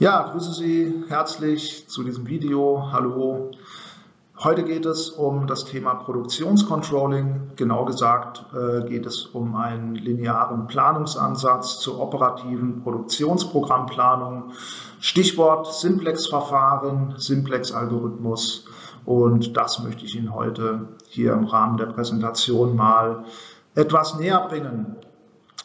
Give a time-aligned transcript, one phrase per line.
[0.00, 2.88] Ja, grüße Sie herzlich zu diesem Video.
[2.90, 3.50] Hallo.
[4.42, 7.50] Heute geht es um das Thema Produktionscontrolling.
[7.56, 14.52] Genau gesagt äh, geht es um einen linearen Planungsansatz zur operativen Produktionsprogrammplanung.
[15.00, 18.64] Stichwort Simplex-Verfahren, Simplex-Algorithmus.
[19.04, 23.26] Und das möchte ich Ihnen heute hier im Rahmen der Präsentation mal
[23.74, 24.96] etwas näher bringen.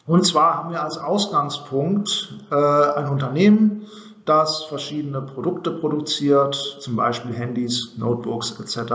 [0.06, 3.86] Und zwar haben wir als Ausgangspunkt äh, ein Unternehmen,
[4.26, 8.92] das verschiedene Produkte produziert, zum Beispiel Handys, Notebooks etc.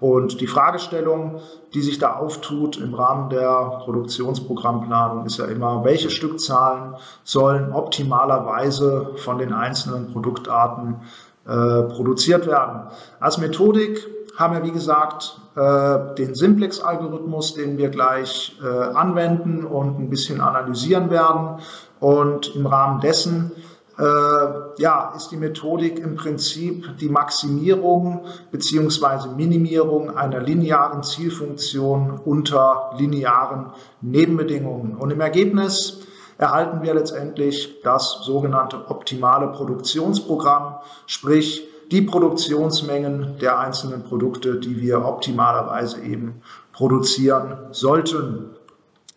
[0.00, 1.40] Und die Fragestellung,
[1.74, 6.94] die sich da auftut im Rahmen der Produktionsprogrammplanung, ist ja immer, welche Stückzahlen
[7.24, 11.00] sollen optimalerweise von den einzelnen Produktarten
[11.46, 12.82] äh, produziert werden.
[13.20, 19.98] Als Methodik haben wir, wie gesagt, äh, den Simplex-Algorithmus, den wir gleich äh, anwenden und
[19.98, 21.60] ein bisschen analysieren werden.
[22.00, 23.52] Und im Rahmen dessen
[23.96, 29.28] ja, ist die Methodik im Prinzip die Maximierung bzw.
[29.36, 33.66] Minimierung einer linearen Zielfunktion unter linearen
[34.00, 34.96] Nebenbedingungen.
[34.96, 36.00] Und im Ergebnis
[36.38, 45.04] erhalten wir letztendlich das sogenannte optimale Produktionsprogramm, sprich die Produktionsmengen der einzelnen Produkte, die wir
[45.04, 48.50] optimalerweise eben produzieren sollten.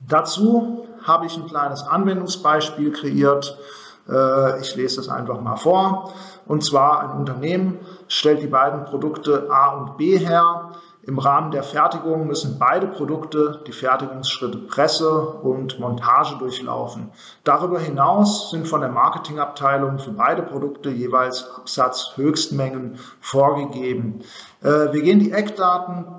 [0.08, 3.87] Dazu habe ich ein kleines Anwendungsbeispiel kreiert, äh,
[4.62, 6.14] ich lese das einfach mal vor.
[6.46, 10.72] Und zwar ein Unternehmen stellt die beiden Produkte A und B her.
[11.08, 17.12] Im Rahmen der Fertigung müssen beide Produkte die Fertigungsschritte Presse und Montage durchlaufen.
[17.46, 24.20] Darüber hinaus sind von der Marketingabteilung für beide Produkte jeweils Absatzhöchstmengen vorgegeben.
[24.62, 26.17] Äh, wir gehen die Eckdaten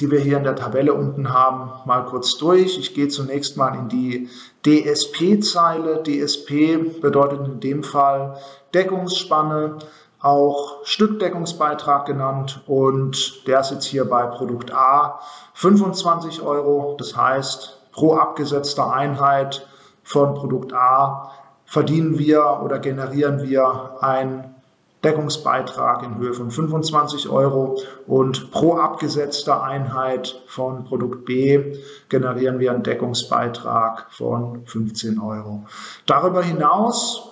[0.00, 2.78] die wir hier in der Tabelle unten haben, mal kurz durch.
[2.78, 4.28] Ich gehe zunächst mal in die
[4.64, 6.02] DSP-Zeile.
[6.02, 8.36] DSP bedeutet in dem Fall
[8.74, 9.78] Deckungsspanne,
[10.20, 15.20] auch Stückdeckungsbeitrag genannt und der ist jetzt hier bei Produkt A
[15.54, 16.96] 25 Euro.
[16.98, 19.66] Das heißt, pro abgesetzter Einheit
[20.02, 21.30] von Produkt A
[21.64, 24.55] verdienen wir oder generieren wir ein
[25.04, 31.76] Deckungsbeitrag in Höhe von 25 Euro und pro abgesetzter Einheit von Produkt B
[32.08, 35.64] generieren wir einen Deckungsbeitrag von 15 Euro.
[36.06, 37.30] Darüber hinaus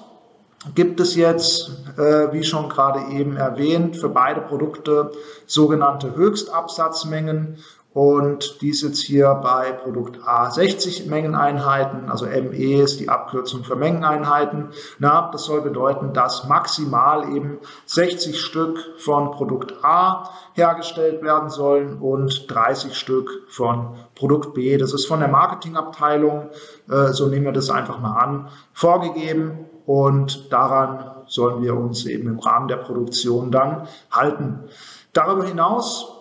[0.74, 5.10] gibt es jetzt, äh, wie schon gerade eben erwähnt, für beide Produkte
[5.46, 7.58] sogenannte Höchstabsatzmengen
[7.94, 13.76] und dies jetzt hier bei Produkt A 60 Mengeneinheiten, also ME ist die Abkürzung für
[13.76, 14.70] Mengeneinheiten.
[14.98, 21.98] Na, das soll bedeuten, dass maximal eben 60 Stück von Produkt A hergestellt werden sollen
[21.98, 24.76] und 30 Stück von Produkt B.
[24.76, 26.50] Das ist von der Marketingabteilung,
[26.90, 32.28] äh, so nehmen wir das einfach mal an, vorgegeben und daran sollen wir uns eben
[32.28, 34.64] im Rahmen der Produktion dann halten.
[35.12, 36.13] Darüber hinaus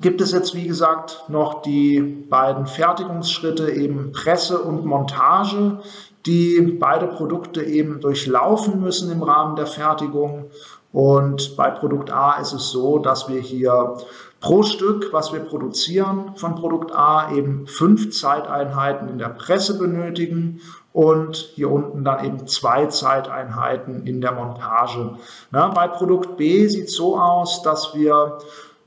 [0.00, 5.78] gibt es jetzt, wie gesagt, noch die beiden Fertigungsschritte, eben Presse und Montage,
[6.26, 10.50] die beide Produkte eben durchlaufen müssen im Rahmen der Fertigung.
[10.92, 13.96] Und bei Produkt A ist es so, dass wir hier
[14.40, 20.60] pro Stück, was wir produzieren von Produkt A, eben fünf Zeiteinheiten in der Presse benötigen
[20.92, 25.16] und hier unten dann eben zwei Zeiteinheiten in der Montage.
[25.50, 28.38] Na, bei Produkt B sieht es so aus, dass wir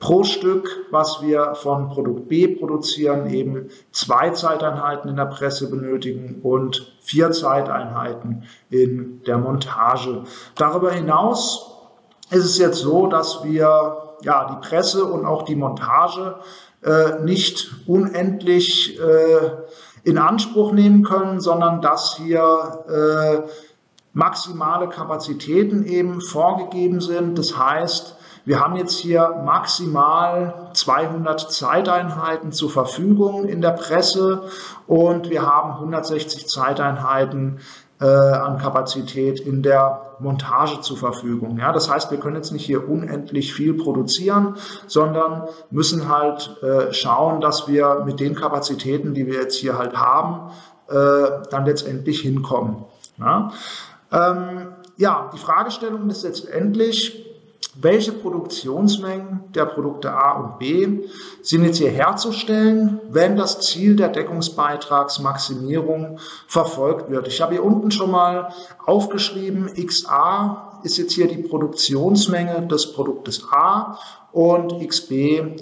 [0.02, 6.42] pro Stück, was wir von Produkt B produzieren, eben zwei Zeiteinheiten in der Presse benötigen
[6.42, 10.24] und vier Zeiteinheiten in der Montage.
[10.56, 11.72] Darüber hinaus
[12.32, 16.36] ist es jetzt so, dass wir ja, die Presse und auch die Montage
[16.84, 19.52] äh, nicht unendlich äh,
[20.04, 23.50] in Anspruch nehmen können, sondern dass hier äh,
[24.14, 27.38] maximale Kapazitäten eben vorgegeben sind.
[27.38, 28.16] Das heißt,
[28.46, 34.44] wir haben jetzt hier maximal 200 Zeiteinheiten zur Verfügung in der Presse
[34.88, 37.60] und wir haben 160 Zeiteinheiten
[38.00, 41.58] äh, an Kapazität in der Montage zur Verfügung.
[41.60, 44.56] Ja, das heißt, wir können jetzt nicht hier unendlich viel produzieren,
[44.88, 49.96] sondern müssen halt äh, schauen, dass wir mit den Kapazitäten, die wir jetzt hier halt
[49.96, 50.52] haben,
[50.90, 52.86] äh, dann letztendlich hinkommen.
[53.20, 53.52] Ja,
[54.12, 57.31] ähm, ja die Fragestellung ist letztendlich,
[57.76, 61.08] welche Produktionsmengen der Produkte A und B
[61.42, 67.28] sind jetzt hier herzustellen, wenn das Ziel der Deckungsbeitragsmaximierung verfolgt wird.
[67.28, 68.50] Ich habe hier unten schon mal
[68.86, 73.98] aufgeschrieben, XA ist jetzt hier die Produktionsmenge des Produktes A
[74.32, 75.12] und XB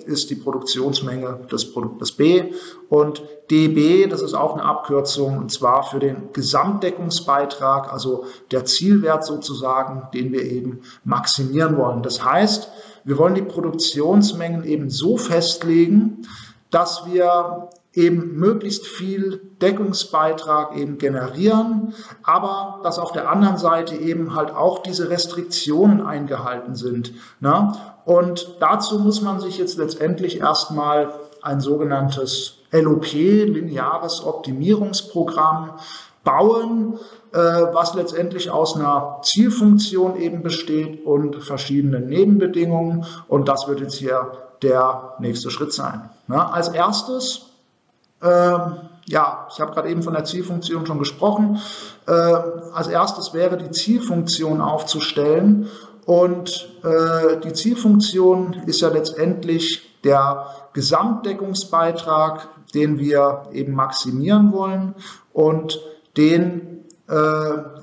[0.06, 2.54] ist die Produktionsmenge des Produktes B
[2.88, 9.26] und DB, das ist auch eine Abkürzung, und zwar für den Gesamtdeckungsbeitrag, also der Zielwert
[9.26, 12.04] sozusagen, den wir eben maximieren wollen.
[12.04, 12.70] Das heißt,
[13.04, 16.28] wir wollen die Produktionsmengen eben so festlegen,
[16.70, 17.70] dass wir
[18.00, 21.94] eben möglichst viel Deckungsbeitrag eben generieren,
[22.24, 27.14] aber dass auf der anderen Seite eben halt auch diese Restriktionen eingehalten sind.
[27.42, 27.74] Ne?
[28.06, 35.72] Und dazu muss man sich jetzt letztendlich erstmal ein sogenanntes LOP, lineares Optimierungsprogramm,
[36.24, 37.00] bauen,
[37.32, 43.06] äh, was letztendlich aus einer Zielfunktion eben besteht und verschiedenen Nebenbedingungen.
[43.28, 44.32] Und das wird jetzt hier
[44.62, 46.10] der nächste Schritt sein.
[46.28, 46.52] Ne?
[46.54, 47.49] Als erstes
[48.22, 51.60] ja, ich habe gerade eben von der Zielfunktion schon gesprochen.
[52.08, 55.68] Äh, als erstes wäre die Zielfunktion aufzustellen.
[56.06, 64.96] Und äh, die Zielfunktion ist ja letztendlich der Gesamtdeckungsbeitrag, den wir eben maximieren wollen.
[65.34, 65.80] Und
[66.16, 67.79] den äh,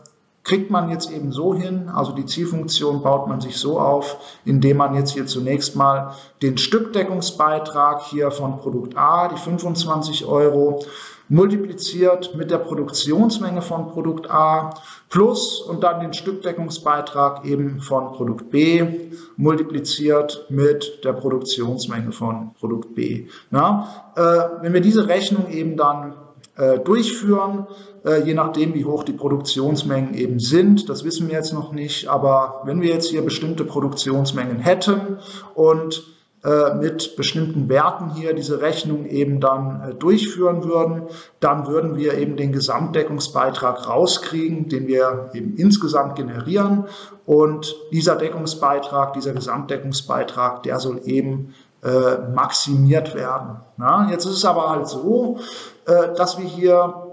[0.46, 4.76] kriegt man jetzt eben so hin, also die Zielfunktion baut man sich so auf, indem
[4.76, 10.84] man jetzt hier zunächst mal den Stückdeckungsbeitrag hier von Produkt A, die 25 Euro,
[11.28, 14.70] multipliziert mit der Produktionsmenge von Produkt A
[15.08, 22.94] plus und dann den Stückdeckungsbeitrag eben von Produkt B multipliziert mit der Produktionsmenge von Produkt
[22.94, 23.26] B.
[23.50, 26.14] Ja, äh, wenn wir diese Rechnung eben dann
[26.56, 27.66] äh, durchführen,
[28.04, 30.88] äh, je nachdem, wie hoch die Produktionsmengen eben sind.
[30.88, 35.18] Das wissen wir jetzt noch nicht, aber wenn wir jetzt hier bestimmte Produktionsmengen hätten
[35.54, 36.02] und
[36.46, 41.02] äh, mit bestimmten Werten hier diese Rechnung eben dann äh, durchführen würden,
[41.40, 46.84] dann würden wir eben den Gesamtdeckungsbeitrag rauskriegen, den wir eben insgesamt generieren.
[47.24, 51.52] Und dieser Deckungsbeitrag, dieser Gesamtdeckungsbeitrag, der soll eben
[51.86, 53.60] äh, maximiert werden.
[53.76, 55.38] Na, jetzt ist es aber halt so,
[55.86, 57.06] äh, dass wir hier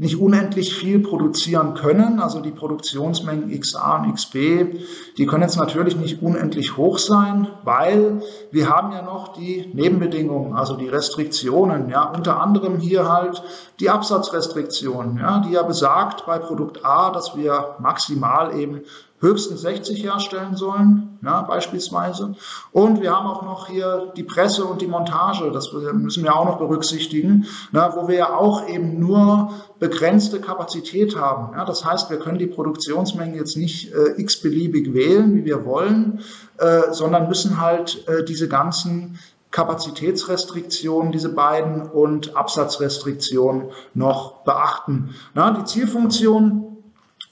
[0.00, 2.20] nicht unendlich viel produzieren können.
[2.20, 4.34] Also die Produktionsmengen XA und XB,
[5.18, 10.54] die können jetzt natürlich nicht unendlich hoch sein, weil wir haben ja noch die Nebenbedingungen,
[10.54, 13.42] also die Restriktionen, ja, unter anderem hier halt
[13.78, 18.80] die Absatzrestriktion, ja, die ja besagt bei Produkt A, dass wir maximal eben
[19.20, 22.34] höchstens 60 herstellen sollen, ja, beispielsweise.
[22.72, 26.46] Und wir haben auch noch hier die Presse und die Montage, das müssen wir auch
[26.46, 31.54] noch berücksichtigen, na, wo wir ja auch eben nur begrenzte Kapazität haben.
[31.54, 36.20] Ja, das heißt, wir können die Produktionsmengen jetzt nicht äh, x-beliebig wählen, wie wir wollen,
[36.58, 39.18] äh, sondern müssen halt äh, diese ganzen
[39.50, 45.14] Kapazitätsrestriktionen, diese beiden und Absatzrestriktionen noch beachten.
[45.34, 46.69] Na, die Zielfunktion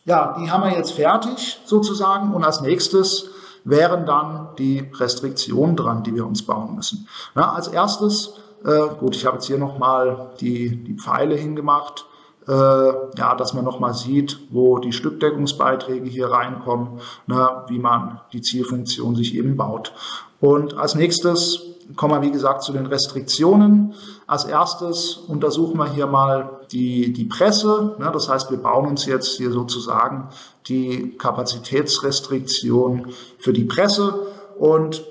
[0.08, 3.28] ja, die haben wir jetzt fertig sozusagen und als nächstes
[3.64, 7.06] wären dann die Restriktionen dran, die wir uns bauen müssen.
[7.36, 8.32] Ja, als erstes,
[8.64, 12.06] äh, gut, ich habe jetzt hier nochmal die, die Pfeile hingemacht,
[12.46, 18.40] äh, ja, dass man nochmal sieht, wo die Stückdeckungsbeiträge hier reinkommen, ne, wie man die
[18.40, 19.92] Zielfunktion sich eben baut.
[20.40, 21.60] Und als nächstes
[21.96, 23.94] kommen wir, wie gesagt, zu den Restriktionen.
[24.28, 27.96] Als erstes untersuchen wir hier mal die, die Presse.
[27.98, 28.10] Ne?
[28.12, 30.28] Das heißt, wir bauen uns jetzt hier sozusagen
[30.66, 33.06] die Kapazitätsrestriktion
[33.38, 34.26] für die Presse.
[34.58, 35.02] Und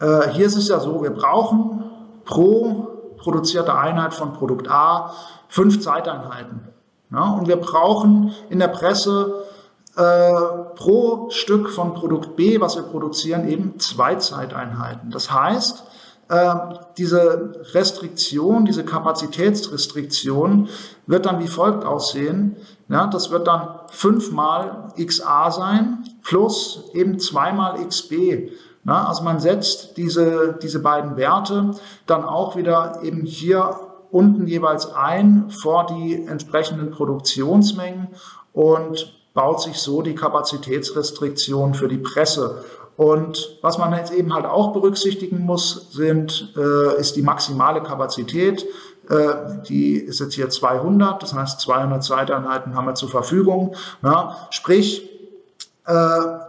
[0.00, 1.84] äh, hier ist es ja so, wir brauchen
[2.24, 2.88] pro
[3.18, 5.12] produzierte Einheit von Produkt A
[5.48, 6.62] fünf Zeiteinheiten.
[7.12, 7.32] Ja?
[7.32, 9.44] Und wir brauchen in der Presse
[9.96, 10.30] äh,
[10.76, 15.10] pro Stück von Produkt B, was wir produzieren, eben zwei Zeiteinheiten.
[15.10, 15.84] Das heißt,
[16.96, 20.68] diese Restriktion, diese Kapazitätsrestriktion
[21.06, 22.56] wird dann wie folgt aussehen.
[22.88, 28.12] Ja, das wird dann fünfmal XA sein plus eben zweimal XB.
[28.84, 31.72] Ja, also man setzt diese, diese beiden Werte
[32.06, 33.78] dann auch wieder eben hier
[34.10, 38.08] unten jeweils ein vor die entsprechenden Produktionsmengen
[38.52, 42.64] und baut sich so die Kapazitätsrestriktion für die Presse.
[43.00, 48.66] Und was man jetzt eben halt auch berücksichtigen muss, sind, äh, ist die maximale Kapazität.
[49.08, 53.74] Äh, die ist jetzt hier 200, das heißt 200 Zeiteinheiten haben wir zur Verfügung.
[54.02, 55.08] Ja, sprich,
[55.86, 55.94] äh,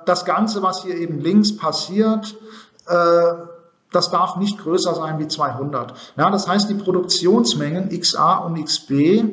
[0.05, 2.35] das Ganze, was hier eben links passiert,
[2.85, 3.31] äh,
[3.93, 5.93] das darf nicht größer sein wie 200.
[6.17, 9.23] Ja, das heißt, die Produktionsmengen XA und XB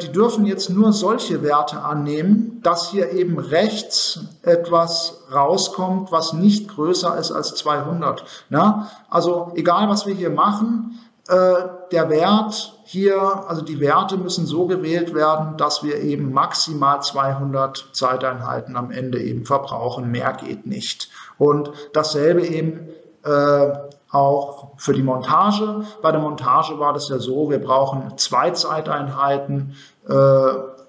[0.00, 6.68] die dürfen jetzt nur solche Werte annehmen, dass hier eben rechts etwas rauskommt, was nicht
[6.68, 8.24] größer ist als 200.
[8.50, 8.90] Ja?
[9.08, 11.54] Also egal, was wir hier machen, äh,
[11.92, 17.90] der Wert hier, also die Werte müssen so gewählt werden, dass wir eben maximal 200
[17.92, 20.10] Zeiteinheiten am Ende eben verbrauchen.
[20.10, 21.10] Mehr geht nicht.
[21.36, 22.88] Und dasselbe eben
[23.24, 23.72] äh,
[24.10, 25.82] auch für die Montage.
[26.00, 29.74] Bei der Montage war das ja so, wir brauchen zwei Zeiteinheiten
[30.08, 30.14] äh,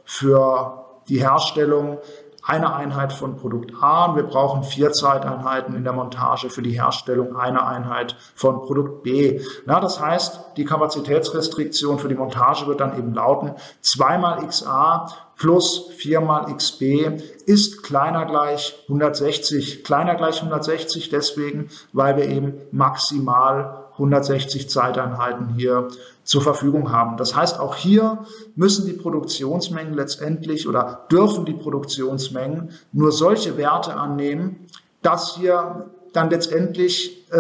[0.06, 1.98] für die Herstellung
[2.44, 6.72] eine Einheit von Produkt A und wir brauchen vier Zeiteinheiten in der Montage für die
[6.72, 9.42] Herstellung einer Einheit von Produkt B.
[9.66, 15.08] Na, das heißt, die Kapazitätsrestriktion für die Montage wird dann eben lauten, zweimal XA
[15.40, 19.84] plus viermal XB ist kleiner gleich 160.
[19.84, 25.88] Kleiner gleich 160 deswegen, weil wir eben maximal 160 Zeiteinheiten hier
[26.24, 27.18] zur Verfügung haben.
[27.18, 33.96] Das heißt, auch hier müssen die Produktionsmengen letztendlich oder dürfen die Produktionsmengen nur solche Werte
[33.96, 34.68] annehmen,
[35.02, 37.38] dass hier dann letztendlich äh,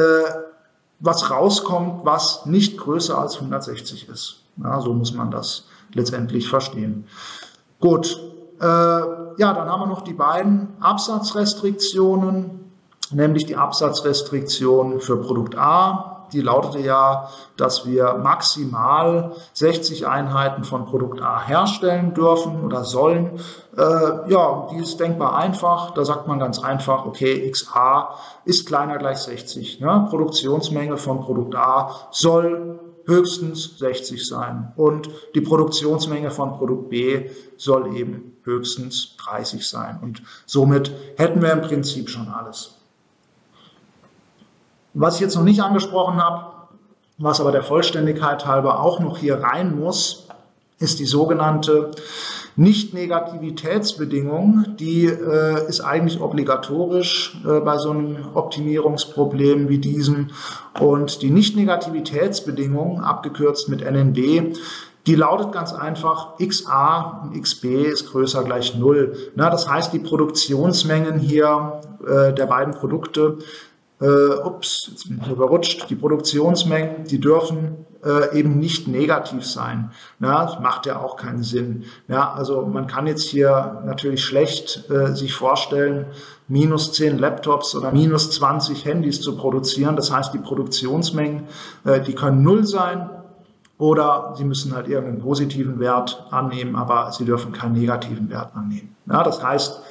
[0.99, 4.43] was rauskommt, was nicht größer als 160 ist.
[4.57, 7.05] Ja, so muss man das letztendlich verstehen.
[7.79, 8.19] Gut,
[8.59, 12.71] äh, ja, dann haben wir noch die beiden Absatzrestriktionen,
[13.12, 20.86] nämlich die Absatzrestriktion für Produkt A die lautete ja, dass wir maximal 60 Einheiten von
[20.86, 23.39] Produkt A herstellen dürfen oder sollen.
[23.77, 25.91] Äh, ja, die ist denkbar einfach.
[25.91, 29.79] Da sagt man ganz einfach, okay, XA ist kleiner gleich 60.
[29.79, 30.07] Ne?
[30.09, 37.97] Produktionsmenge von Produkt A soll höchstens 60 sein und die Produktionsmenge von Produkt B soll
[37.97, 39.99] eben höchstens 30 sein.
[40.01, 42.75] Und somit hätten wir im Prinzip schon alles.
[44.93, 46.53] Was ich jetzt noch nicht angesprochen habe,
[47.17, 50.28] was aber der Vollständigkeit halber auch noch hier rein muss,
[50.79, 51.91] ist die sogenannte
[52.55, 54.75] Nicht-Negativitätsbedingung.
[54.79, 60.29] Die äh, ist eigentlich obligatorisch äh, bei so einem Optimierungsproblem wie diesem.
[60.79, 64.55] Und die Nicht-Negativitätsbedingung, abgekürzt mit NNB,
[65.07, 69.17] die lautet ganz einfach, XA und XB ist größer gleich Null.
[69.36, 73.38] Na, das heißt, die Produktionsmengen hier äh, der beiden Produkte
[74.01, 79.91] äh, ups, jetzt bin ich überrutscht, die Produktionsmengen, die dürfen äh, eben nicht negativ sein.
[80.19, 81.85] Ja, das macht ja auch keinen Sinn.
[82.07, 86.07] Ja, also man kann jetzt hier natürlich schlecht äh, sich vorstellen,
[86.47, 89.95] minus 10 Laptops oder minus 20 Handys zu produzieren.
[89.95, 91.43] Das heißt, die Produktionsmengen,
[91.85, 93.09] äh, die können null sein.
[93.77, 98.93] Oder sie müssen halt irgendeinen positiven Wert annehmen, aber sie dürfen keinen negativen Wert annehmen.
[99.09, 99.81] Ja, das heißt,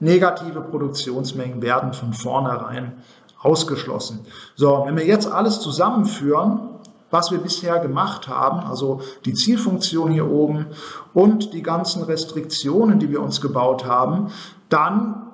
[0.00, 2.94] negative Produktionsmengen werden von vornherein
[3.40, 4.26] ausgeschlossen.
[4.56, 6.75] So, wenn wir jetzt alles zusammenführen,
[7.10, 10.66] was wir bisher gemacht haben, also die Zielfunktion hier oben
[11.14, 14.28] und die ganzen Restriktionen, die wir uns gebaut haben,
[14.68, 15.26] dann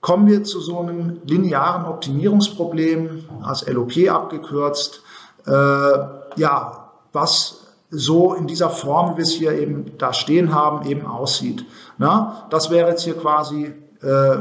[0.00, 5.02] kommen wir zu so einem linearen Optimierungsproblem, als LOP abgekürzt,
[5.46, 10.86] äh, ja, was so in dieser Form, wie wir es hier eben da stehen haben,
[10.86, 11.64] eben aussieht.
[11.98, 14.36] Na, das wäre jetzt hier quasi äh,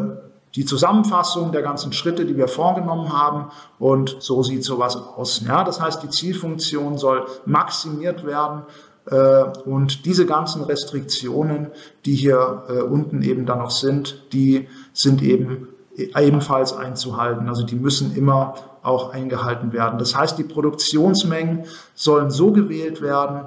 [0.55, 3.51] die Zusammenfassung der ganzen Schritte, die wir vorgenommen haben.
[3.77, 5.41] Und so sieht sowas aus.
[5.45, 8.63] Ja, das heißt, die Zielfunktion soll maximiert werden.
[9.05, 11.71] Äh, und diese ganzen Restriktionen,
[12.05, 17.47] die hier äh, unten eben dann noch sind, die sind eben ebenfalls einzuhalten.
[17.47, 19.97] Also die müssen immer auch eingehalten werden.
[19.99, 23.45] Das heißt, die Produktionsmengen sollen so gewählt werden,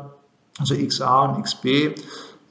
[0.58, 1.94] also XA und XB,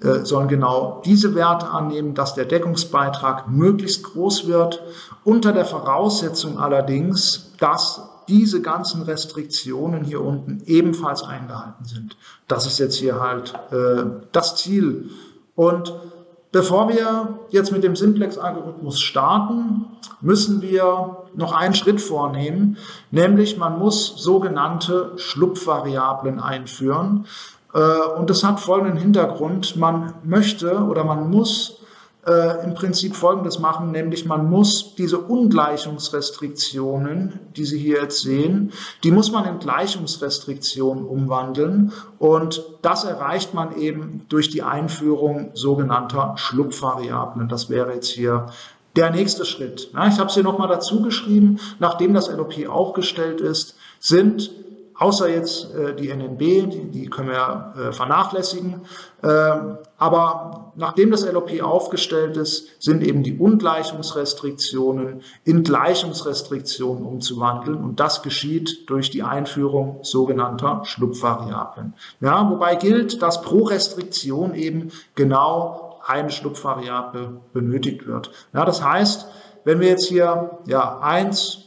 [0.01, 4.83] äh, sollen genau diese Werte annehmen, dass der Deckungsbeitrag möglichst groß wird,
[5.23, 12.17] unter der Voraussetzung allerdings, dass diese ganzen Restriktionen hier unten ebenfalls eingehalten sind.
[12.47, 15.09] Das ist jetzt hier halt äh, das Ziel.
[15.55, 15.93] Und
[16.51, 19.85] bevor wir jetzt mit dem Simplex-Algorithmus starten,
[20.21, 22.77] müssen wir noch einen Schritt vornehmen,
[23.11, 27.25] nämlich man muss sogenannte Schlupfvariablen einführen.
[27.74, 27.79] Äh,
[28.17, 29.75] und das hat folgenden Hintergrund.
[29.75, 31.77] Man möchte oder man muss
[32.27, 38.74] äh, im Prinzip Folgendes machen, nämlich man muss diese Ungleichungsrestriktionen, die Sie hier jetzt sehen,
[39.03, 41.93] die muss man in Gleichungsrestriktionen umwandeln.
[42.19, 47.47] Und das erreicht man eben durch die Einführung sogenannter Schlupfvariablen.
[47.47, 48.47] Das wäre jetzt hier
[48.97, 49.91] der nächste Schritt.
[49.91, 54.51] ich habe es hier nochmal dazu geschrieben, nachdem das LOP aufgestellt ist, sind
[54.99, 58.81] außer jetzt äh, die NNB, die, die können wir äh, vernachlässigen.
[59.21, 59.27] Äh,
[59.97, 68.21] aber nachdem das LOP aufgestellt ist, sind eben die Ungleichungsrestriktionen in Gleichungsrestriktionen umzuwandeln und das
[68.21, 71.93] geschieht durch die Einführung sogenannter Schlupfvariablen.
[72.19, 78.31] Ja, wobei gilt, dass pro Restriktion eben genau eine Schlupfvariable benötigt wird.
[78.53, 79.27] Ja, das heißt,
[79.65, 81.65] wenn wir jetzt hier ja eins,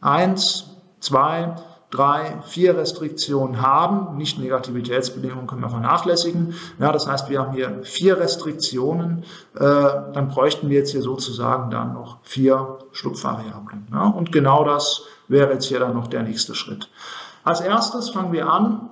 [0.00, 1.56] eins, zwei
[1.96, 4.16] drei, vier Restriktionen haben.
[4.16, 6.54] Nicht Negativitätsbedingungen können wir vernachlässigen.
[6.78, 9.24] Ja, das heißt, wir haben hier vier Restriktionen.
[9.54, 13.88] Äh, dann bräuchten wir jetzt hier sozusagen dann noch vier Schlupfvariablen.
[13.92, 16.88] Ja, und genau das wäre jetzt hier dann noch der nächste Schritt.
[17.44, 18.90] Als erstes fangen wir an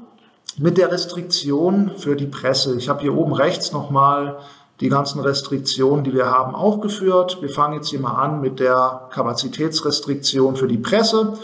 [0.58, 2.76] mit der Restriktion für die Presse.
[2.76, 4.38] Ich habe hier oben rechts nochmal
[4.80, 7.38] die ganzen Restriktionen, die wir haben, aufgeführt.
[7.40, 11.34] Wir fangen jetzt hier mal an mit der Kapazitätsrestriktion für die Presse.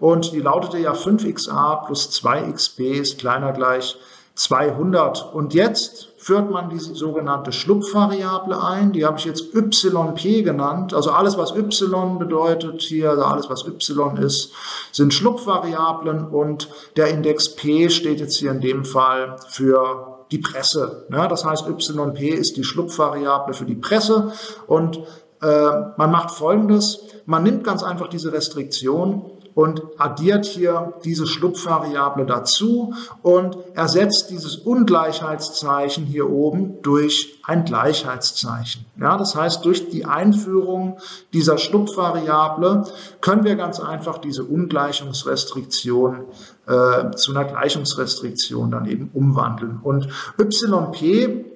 [0.00, 3.98] Und die lautete ja 5xa plus 2xb ist kleiner gleich
[4.38, 5.34] 200.
[5.34, 8.92] Und jetzt führt man diese sogenannte Schlupfvariable ein.
[8.92, 10.94] Die habe ich jetzt YP genannt.
[10.94, 14.52] Also alles, was Y bedeutet hier, also alles, was Y ist,
[14.92, 16.28] sind Schlupfvariablen.
[16.28, 21.06] Und der Index P steht jetzt hier in dem Fall für die Presse.
[21.10, 24.32] Ja, das heißt, YP ist die Schlupfvariable für die Presse.
[24.68, 24.98] Und
[25.42, 27.00] äh, man macht Folgendes.
[27.26, 34.54] Man nimmt ganz einfach diese Restriktion und addiert hier diese Schlupfvariable dazu und ersetzt dieses
[34.54, 38.84] Ungleichheitszeichen hier oben durch ein Gleichheitszeichen.
[39.00, 40.98] Ja, das heißt, durch die Einführung
[41.32, 42.84] dieser Schlupfvariable
[43.20, 46.20] können wir ganz einfach diese Ungleichungsrestriktion
[46.68, 49.80] äh, zu einer Gleichungsrestriktion dann eben umwandeln.
[49.82, 50.06] Und
[50.38, 51.46] YP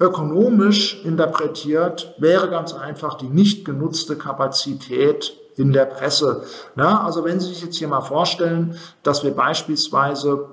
[0.00, 6.42] ökonomisch interpretiert wäre ganz einfach die nicht genutzte Kapazität in der Presse.
[6.74, 10.46] Na, also wenn Sie sich jetzt hier mal vorstellen, dass wir beispielsweise,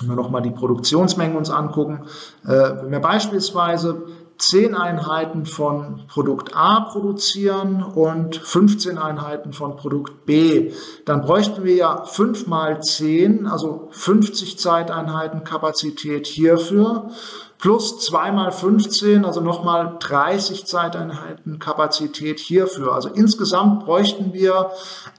[0.00, 2.06] wenn wir nochmal die Produktionsmengen uns angucken,
[2.44, 4.02] äh, wenn wir beispielsweise
[4.38, 10.72] 10 Einheiten von Produkt A produzieren und 15 Einheiten von Produkt B,
[11.06, 17.10] dann bräuchten wir ja 5 mal 10, also 50 Zeiteinheiten Kapazität hierfür
[17.58, 22.92] plus 2 mal 15, also nochmal 30 Zeiteinheiten Kapazität hierfür.
[22.92, 24.70] Also insgesamt bräuchten wir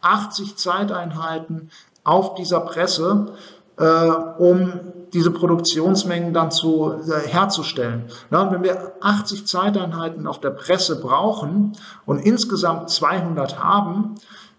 [0.01, 1.71] 80 Zeiteinheiten
[2.03, 3.33] auf dieser Presse,
[3.77, 4.73] äh, um
[5.13, 8.05] diese Produktionsmengen dann zu, äh, herzustellen.
[8.29, 11.73] Na, und wenn wir 80 Zeiteinheiten auf der Presse brauchen
[12.05, 14.15] und insgesamt 200 haben,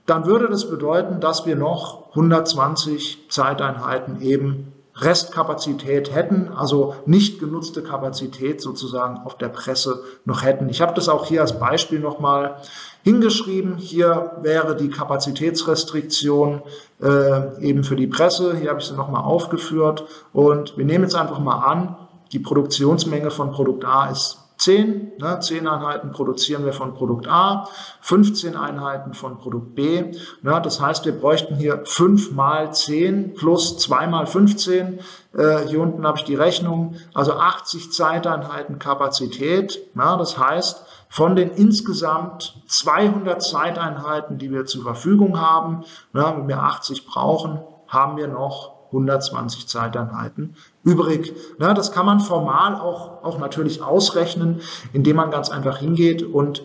[0.06, 7.82] dann würde das bedeuten, dass wir noch 120 Zeiteinheiten eben Restkapazität hätten, also nicht genutzte
[7.82, 10.68] Kapazität sozusagen auf der Presse noch hätten.
[10.68, 12.56] Ich habe das auch hier als Beispiel nochmal
[13.04, 13.76] hingeschrieben.
[13.76, 16.62] Hier wäre die Kapazitätsrestriktion
[17.00, 18.56] äh, eben für die Presse.
[18.56, 20.04] Hier habe ich sie nochmal aufgeführt.
[20.32, 21.96] Und wir nehmen jetzt einfach mal an,
[22.32, 27.68] die Produktionsmenge von Produkt A ist 10, ne, 10 Einheiten produzieren wir von Produkt A,
[28.00, 30.12] 15 Einheiten von Produkt B.
[30.42, 34.98] Ne, das heißt, wir bräuchten hier 5 mal 10 plus 2 mal 15.
[35.32, 39.94] Äh, hier unten habe ich die Rechnung, also 80 Zeiteinheiten Kapazität.
[39.94, 46.48] Ne, das heißt, von den insgesamt 200 Zeiteinheiten, die wir zur Verfügung haben, ne, wenn
[46.48, 51.34] wir 80 brauchen, haben wir noch 120 Zeiteinheiten übrig.
[51.58, 54.60] Na, das kann man formal auch, auch natürlich ausrechnen,
[54.92, 56.62] indem man ganz einfach hingeht und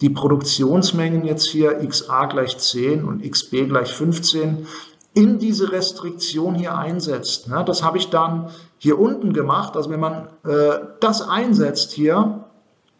[0.00, 4.66] die Produktionsmengen jetzt hier XA gleich 10 und XB gleich 15
[5.14, 7.46] in diese Restriktion hier einsetzt.
[7.48, 9.76] Na, das habe ich dann hier unten gemacht.
[9.76, 12.44] Also wenn man äh, das einsetzt hier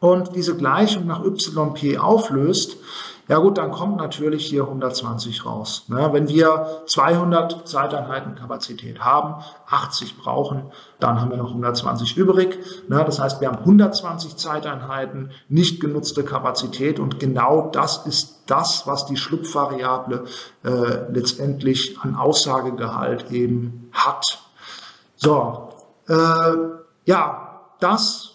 [0.01, 2.79] und diese Gleichung nach YP auflöst,
[3.29, 5.85] ja gut, dann kommt natürlich hier 120 raus.
[5.89, 6.09] Ne?
[6.13, 12.59] Wenn wir 200 Zeiteinheiten Kapazität haben, 80 brauchen, dann haben wir noch 120 übrig.
[12.89, 13.03] Ne?
[13.05, 19.07] Das heißt, wir haben 120 Zeiteinheiten, nicht genutzte Kapazität und genau das ist das, was
[19.07, 20.25] die Schlupfvariable
[20.65, 20.69] äh,
[21.11, 24.23] letztendlich an Aussagegehalt eben hat.
[25.17, 25.71] So,
[26.09, 26.15] äh,
[27.07, 28.35] ja, das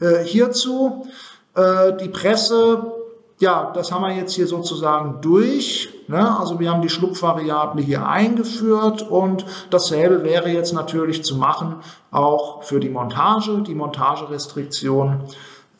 [0.00, 1.06] äh, hierzu.
[1.54, 2.99] Äh, die Presse
[3.40, 5.88] ja, das haben wir jetzt hier sozusagen durch.
[6.08, 6.38] Ne?
[6.38, 11.76] Also wir haben die Schlupfvariable hier eingeführt und dasselbe wäre jetzt natürlich zu machen
[12.10, 13.62] auch für die Montage.
[13.62, 15.22] Die Montagerestriktion,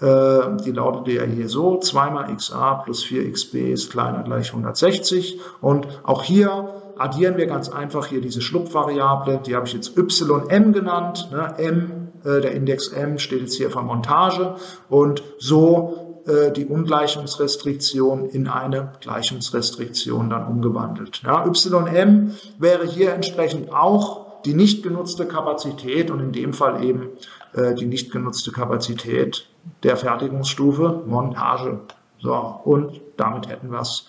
[0.00, 5.38] äh, die lautet ja hier so, 2 mal xa plus 4xb ist kleiner gleich 160
[5.60, 10.72] und auch hier addieren wir ganz einfach hier diese Schlupfvariable, die habe ich jetzt ym
[10.72, 11.54] genannt, ne?
[11.58, 14.56] m, äh, der Index m steht jetzt hier für Montage
[14.88, 21.22] und so äh, die Ungleichungsrestriktion in eine Gleichungsrestriktion dann umgewandelt.
[21.24, 27.08] Ja, YM wäre hier entsprechend auch die nicht genutzte Kapazität und in dem Fall eben
[27.52, 29.46] äh, die nicht genutzte Kapazität
[29.82, 31.80] der Fertigungsstufe Montage.
[32.20, 34.06] So, und damit hätten wir es.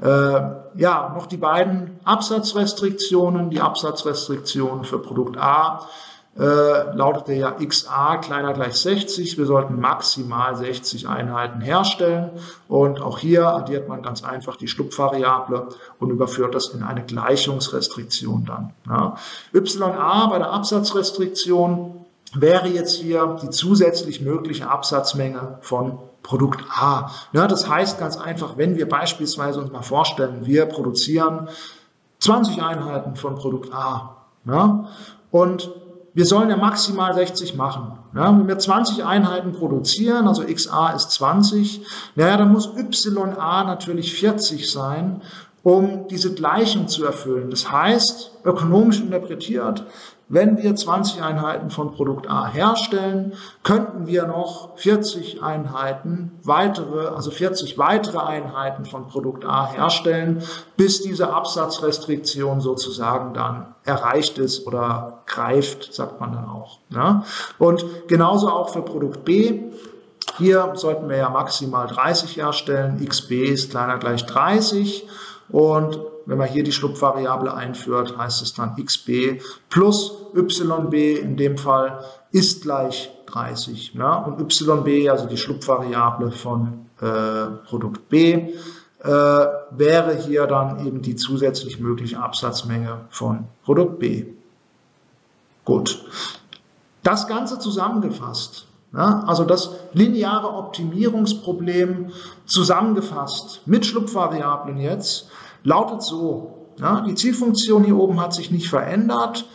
[0.00, 0.06] Äh,
[0.80, 3.50] ja, noch die beiden Absatzrestriktionen.
[3.50, 5.86] Die Absatzrestriktion für Produkt A
[6.38, 9.36] äh, lautete ja XA kleiner gleich 60.
[9.36, 12.30] Wir sollten maximal 60 Einheiten herstellen.
[12.68, 15.68] Und auch hier addiert man ganz einfach die Schlupfvariable
[15.98, 18.72] und überführt das in eine Gleichungsrestriktion dann.
[18.88, 19.16] Ja.
[19.52, 27.10] YA bei der Absatzrestriktion wäre jetzt hier die zusätzlich mögliche Absatzmenge von Produkt A.
[27.32, 31.48] Ja, das heißt ganz einfach, wenn wir beispielsweise uns mal vorstellen, wir produzieren
[32.20, 34.16] 20 Einheiten von Produkt A
[34.46, 34.88] ja,
[35.30, 35.70] und
[36.14, 37.98] wir sollen ja maximal 60 machen.
[38.14, 41.82] Ja, wenn wir 20 Einheiten produzieren, also XA ist 20,
[42.14, 45.22] naja, dann muss YA natürlich 40 sein,
[45.62, 47.50] um diese Gleichung zu erfüllen.
[47.50, 49.84] Das heißt, ökonomisch interpretiert,
[50.28, 57.30] wenn wir 20 Einheiten von Produkt A herstellen, könnten wir noch 40 Einheiten weitere, also
[57.30, 60.42] 40 weitere Einheiten von Produkt A herstellen,
[60.76, 66.78] bis diese Absatzrestriktion sozusagen dann erreicht ist oder greift, sagt man dann auch.
[66.90, 67.24] Ja?
[67.58, 69.60] Und genauso auch für Produkt B.
[70.38, 73.04] Hier sollten wir ja maximal 30 herstellen.
[73.06, 75.06] XB ist kleiner gleich 30
[75.50, 81.58] und wenn man hier die Schlupfvariable einführt, heißt es dann xb plus yb in dem
[81.58, 83.94] Fall ist gleich 30.
[83.94, 84.16] Ja?
[84.16, 88.54] Und yb, also die Schlupfvariable von äh, Produkt B,
[89.02, 94.26] äh, wäre hier dann eben die zusätzlich mögliche Absatzmenge von Produkt B.
[95.64, 96.04] Gut.
[97.02, 98.66] Das Ganze zusammengefasst.
[98.94, 102.12] Ja, also das lineare Optimierungsproblem
[102.44, 105.30] zusammengefasst mit Schlupfvariablen jetzt
[105.64, 109.46] lautet so, ja, die Zielfunktion hier oben hat sich nicht verändert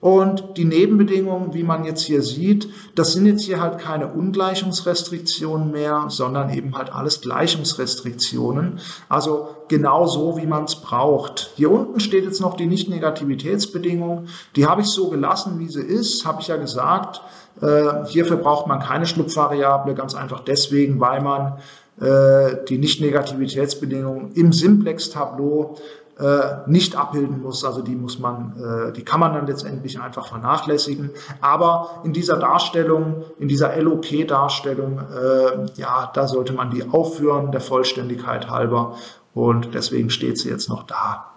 [0.00, 5.72] und die Nebenbedingungen, wie man jetzt hier sieht, das sind jetzt hier halt keine Ungleichungsrestriktionen
[5.72, 8.78] mehr, sondern eben halt alles Gleichungsrestriktionen.
[9.08, 11.50] Also genau so, wie man es braucht.
[11.56, 14.26] Hier unten steht jetzt noch die Nicht-Negativitätsbedingung.
[14.54, 17.22] Die habe ich so gelassen, wie sie ist, habe ich ja gesagt.
[17.62, 21.54] Äh, hierfür braucht man keine Schlupfvariable, ganz einfach deswegen, weil man
[21.98, 25.76] die Nicht-Negativitätsbedingungen im Simplex-Tableau
[26.18, 27.62] äh, nicht abbilden muss.
[27.62, 28.54] Also die muss man,
[28.88, 31.10] äh, die kann man dann letztendlich einfach vernachlässigen.
[31.42, 37.60] Aber in dieser Darstellung, in dieser LOP-Darstellung, äh, ja, da sollte man die aufführen, der
[37.60, 38.96] Vollständigkeit halber.
[39.34, 41.32] Und deswegen steht sie jetzt noch da.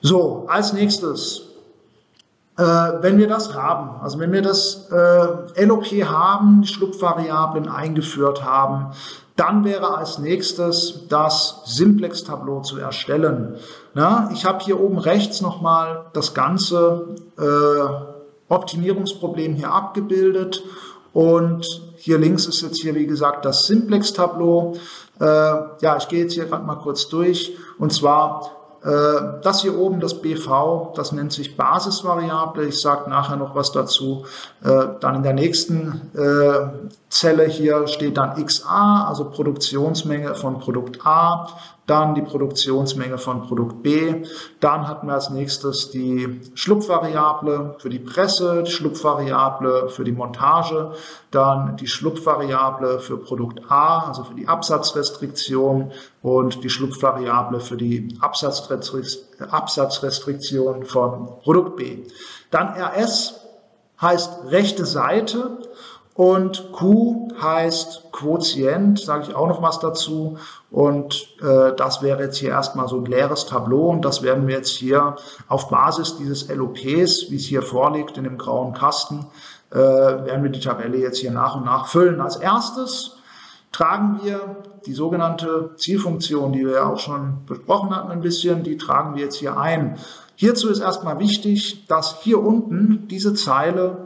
[0.00, 1.52] So, als nächstes
[2.58, 8.92] äh, wenn wir das haben, also wenn wir das äh, LOP haben, Schlupfvariablen eingeführt haben,
[9.36, 13.56] dann wäre als nächstes das Simplex-Tableau zu erstellen.
[13.94, 20.62] Na, ich habe hier oben rechts nochmal das ganze äh, Optimierungsproblem hier abgebildet
[21.12, 21.66] und
[21.96, 24.74] hier links ist jetzt hier, wie gesagt, das Simplex-Tableau.
[25.20, 27.52] Äh, ja, ich gehe jetzt hier gerade mal kurz durch.
[27.78, 28.50] Und zwar
[28.84, 32.66] das hier oben, das BV, das nennt sich Basisvariable.
[32.66, 34.24] Ich sage nachher noch was dazu.
[34.64, 41.06] Äh, dann in der nächsten äh, Zelle hier steht dann XA, also Produktionsmenge von Produkt
[41.06, 41.46] A
[41.86, 44.24] dann die Produktionsmenge von Produkt B,
[44.60, 50.92] dann hatten wir als nächstes die Schlupfvariable für die Presse, die Schlupfvariable für die Montage,
[51.32, 55.90] dann die Schlupfvariable für Produkt A, also für die Absatzrestriktion
[56.22, 62.04] und die Schlupfvariable für die Absatzrestriktion von Produkt B.
[62.50, 63.40] Dann RS
[64.00, 65.58] heißt rechte Seite,
[66.14, 70.36] und Q heißt Quotient, sage ich auch noch was dazu.
[70.70, 74.56] Und äh, das wäre jetzt hier erstmal so ein leeres Tableau und das werden wir
[74.56, 75.16] jetzt hier
[75.48, 79.26] auf Basis dieses LOPs, wie es hier vorliegt in dem grauen Kasten,
[79.70, 82.20] äh, werden wir die Tabelle jetzt hier nach und nach füllen.
[82.20, 83.16] Als erstes
[83.72, 88.76] tragen wir die sogenannte Zielfunktion, die wir ja auch schon besprochen hatten ein bisschen, die
[88.76, 89.98] tragen wir jetzt hier ein.
[90.34, 94.01] Hierzu ist erstmal wichtig, dass hier unten diese Zeile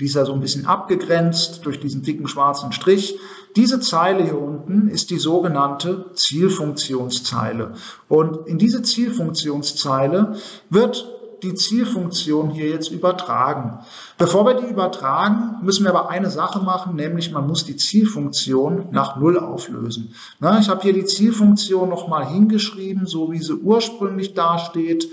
[0.00, 3.18] die ist ja so ein bisschen abgegrenzt durch diesen dicken schwarzen Strich.
[3.54, 7.74] Diese Zeile hier unten ist die sogenannte Zielfunktionszeile.
[8.08, 10.36] Und in diese Zielfunktionszeile
[10.70, 11.06] wird
[11.42, 13.78] die Zielfunktion hier jetzt übertragen.
[14.18, 18.88] Bevor wir die übertragen, müssen wir aber eine Sache machen, nämlich man muss die Zielfunktion
[18.90, 20.14] nach Null auflösen.
[20.38, 25.08] Na, ich habe hier die Zielfunktion nochmal hingeschrieben, so wie sie ursprünglich dasteht.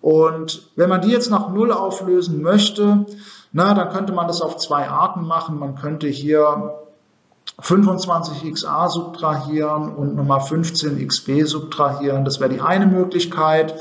[0.00, 3.06] Und wenn man die jetzt nach Null auflösen möchte,
[3.52, 5.58] na, dann könnte man das auf zwei Arten machen.
[5.58, 6.78] Man könnte hier
[7.60, 12.24] 25XA subtrahieren und nochmal 15XB subtrahieren.
[12.24, 13.74] Das wäre die eine Möglichkeit.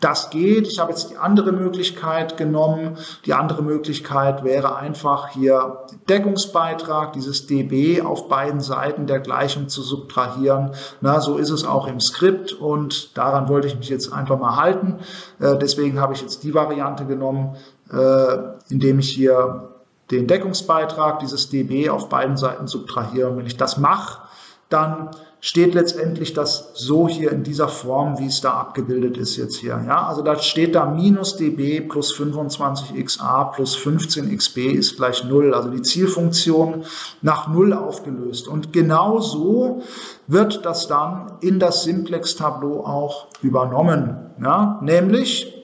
[0.00, 0.68] Das geht.
[0.68, 2.96] Ich habe jetzt die andere Möglichkeit genommen.
[3.26, 9.82] Die andere Möglichkeit wäre einfach hier Deckungsbeitrag, dieses dB auf beiden Seiten der Gleichung zu
[9.82, 10.70] subtrahieren.
[11.00, 14.56] Na, so ist es auch im Skript und daran wollte ich mich jetzt einfach mal
[14.56, 15.00] halten.
[15.40, 17.56] Äh, deswegen habe ich jetzt die Variante genommen.
[17.92, 19.68] Äh, indem ich hier
[20.10, 23.30] den Deckungsbeitrag dieses dB auf beiden Seiten subtrahiere.
[23.30, 24.22] Und wenn ich das mache,
[24.68, 29.56] dann steht letztendlich das so hier in dieser Form, wie es da abgebildet ist jetzt
[29.56, 29.80] hier.
[29.86, 35.54] Ja, also da steht da minus dB plus 25xa plus 15xb ist gleich 0.
[35.54, 36.84] Also die Zielfunktion
[37.22, 38.48] nach 0 aufgelöst.
[38.48, 39.82] Und genau so
[40.26, 44.16] wird das dann in das Simplex-Tableau auch übernommen.
[44.42, 45.54] Ja, nämlich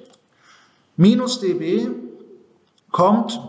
[0.96, 2.03] minus dB
[2.94, 3.40] kommt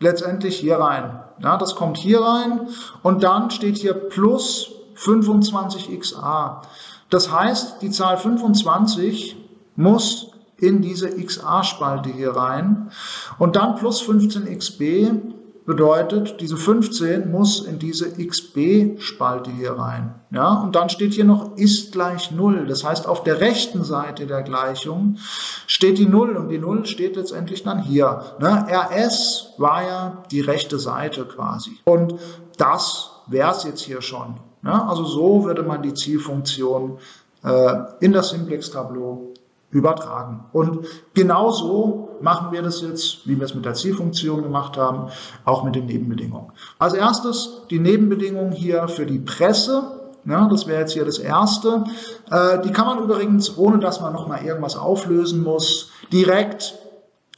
[0.00, 1.20] letztendlich hier rein.
[1.38, 2.68] Ja, das kommt hier rein
[3.04, 6.62] und dann steht hier plus 25xa.
[7.08, 9.36] Das heißt, die Zahl 25
[9.76, 12.90] muss in diese XA-Spalte hier rein
[13.38, 15.20] und dann plus 15xb
[15.66, 20.14] bedeutet, diese 15 muss in diese XB-Spalte hier rein.
[20.30, 22.66] Ja, und dann steht hier noch ist gleich 0.
[22.66, 25.16] Das heißt, auf der rechten Seite der Gleichung
[25.66, 28.22] steht die 0 und die 0 steht letztendlich dann hier.
[28.40, 28.66] Ne?
[28.68, 31.70] RS war ja die rechte Seite quasi.
[31.84, 32.14] Und
[32.58, 34.36] das wäre es jetzt hier schon.
[34.64, 36.98] Ja, also so würde man die Zielfunktion
[37.42, 39.33] äh, in das Simplex-Tableau
[39.74, 40.44] übertragen.
[40.52, 45.10] Und genauso machen wir das jetzt, wie wir es mit der Zielfunktion gemacht haben,
[45.44, 46.52] auch mit den Nebenbedingungen.
[46.78, 50.00] Als erstes die Nebenbedingungen hier für die Presse.
[50.24, 51.84] Ja, das wäre jetzt hier das erste.
[52.30, 56.74] Äh, die kann man übrigens, ohne dass man nochmal irgendwas auflösen muss, direkt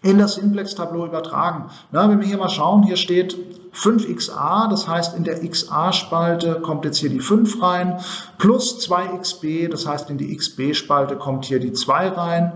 [0.03, 1.71] in das Simplex-Tableau übertragen.
[1.93, 3.37] Ja, wenn wir hier mal schauen, hier steht
[3.75, 7.99] 5xa, das heißt in der xa-Spalte kommt jetzt hier die 5 rein,
[8.39, 12.53] plus 2xb, das heißt in die xb-Spalte kommt hier die 2 rein,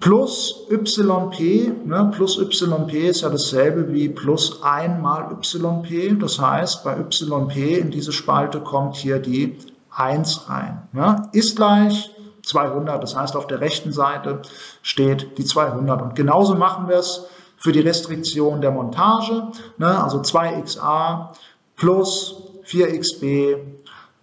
[0.00, 6.84] plus yp, ne, plus yp ist ja dasselbe wie plus 1 mal yp, das heißt
[6.84, 9.56] bei yp in diese Spalte kommt hier die
[9.94, 10.88] 1 rein.
[10.92, 12.10] Ne, ist gleich
[12.42, 13.02] 200.
[13.02, 14.42] Das heißt, auf der rechten Seite
[14.82, 16.02] steht die 200.
[16.02, 17.26] Und genauso machen wir es
[17.56, 19.48] für die Restriktion der Montage.
[19.78, 20.02] Ne?
[20.02, 21.28] Also 2xa
[21.76, 23.58] plus 4xb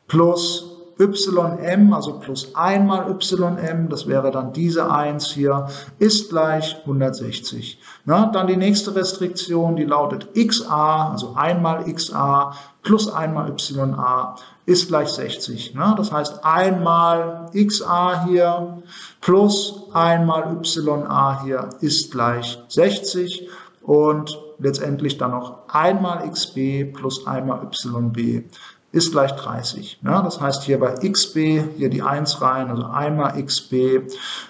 [0.07, 7.79] plus ym, also plus einmal ym, das wäre dann diese 1 hier, ist gleich 160.
[8.05, 14.35] Na, dann die nächste Restriktion, die lautet xa, also einmal xa plus einmal ya
[14.65, 15.73] ist gleich 60.
[15.73, 15.95] Ne?
[15.97, 18.83] Das heißt, einmal xa hier
[19.21, 20.61] plus einmal
[21.07, 23.47] ya hier ist gleich 60
[23.81, 28.43] und letztendlich dann noch einmal xb plus einmal yb
[28.91, 29.99] ist gleich 30.
[30.01, 30.21] Ne?
[30.23, 34.01] Das heißt hier bei xb hier die 1 rein, also einmal xb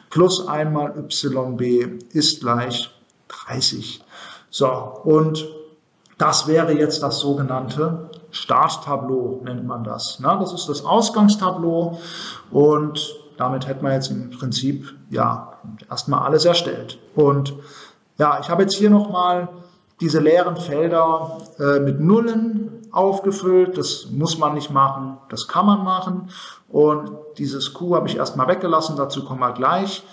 [0.09, 1.61] plus einmal yb
[2.13, 2.89] ist gleich
[3.27, 4.03] 30.
[4.49, 4.67] So,
[5.03, 5.47] und
[6.17, 10.17] das wäre jetzt das sogenannte Starttableau, nennt man das.
[10.21, 11.99] Na, das ist das Ausgangstableau
[12.51, 15.53] und damit hätte man jetzt im Prinzip ja
[15.89, 16.99] erstmal alles erstellt.
[17.15, 17.53] Und
[18.17, 19.47] ja, ich habe jetzt hier nochmal
[20.01, 23.77] diese leeren Felder äh, mit Nullen aufgefüllt.
[23.77, 26.29] Das muss man nicht machen, das kann man machen.
[26.67, 30.03] Und dieses Q habe ich erstmal weggelassen, dazu kommen wir gleich.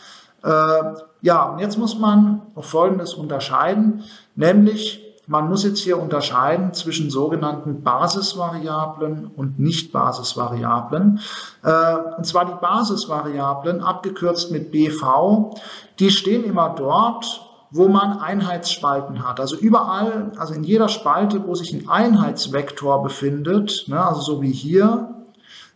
[0.42, 0.82] Äh,
[1.22, 7.10] ja, und jetzt muss man noch Folgendes unterscheiden, nämlich man muss jetzt hier unterscheiden zwischen
[7.10, 11.20] sogenannten Basisvariablen und Nicht-Basisvariablen.
[11.64, 15.54] Äh, und zwar die Basisvariablen, abgekürzt mit BV,
[15.98, 17.45] die stehen immer dort,
[17.76, 19.40] wo man Einheitsspalten hat.
[19.40, 24.52] Also überall, also in jeder Spalte, wo sich ein Einheitsvektor befindet, ne, also so wie
[24.52, 25.14] hier,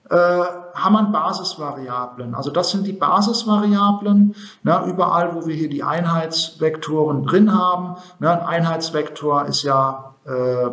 [0.08, 0.16] äh,
[0.74, 2.34] haben wir Basisvariablen.
[2.34, 7.96] Also das sind die Basisvariablen, ne, überall, wo wir hier die Einheitsvektoren drin haben.
[8.18, 10.70] Ne, ein Einheitsvektor ist ja äh,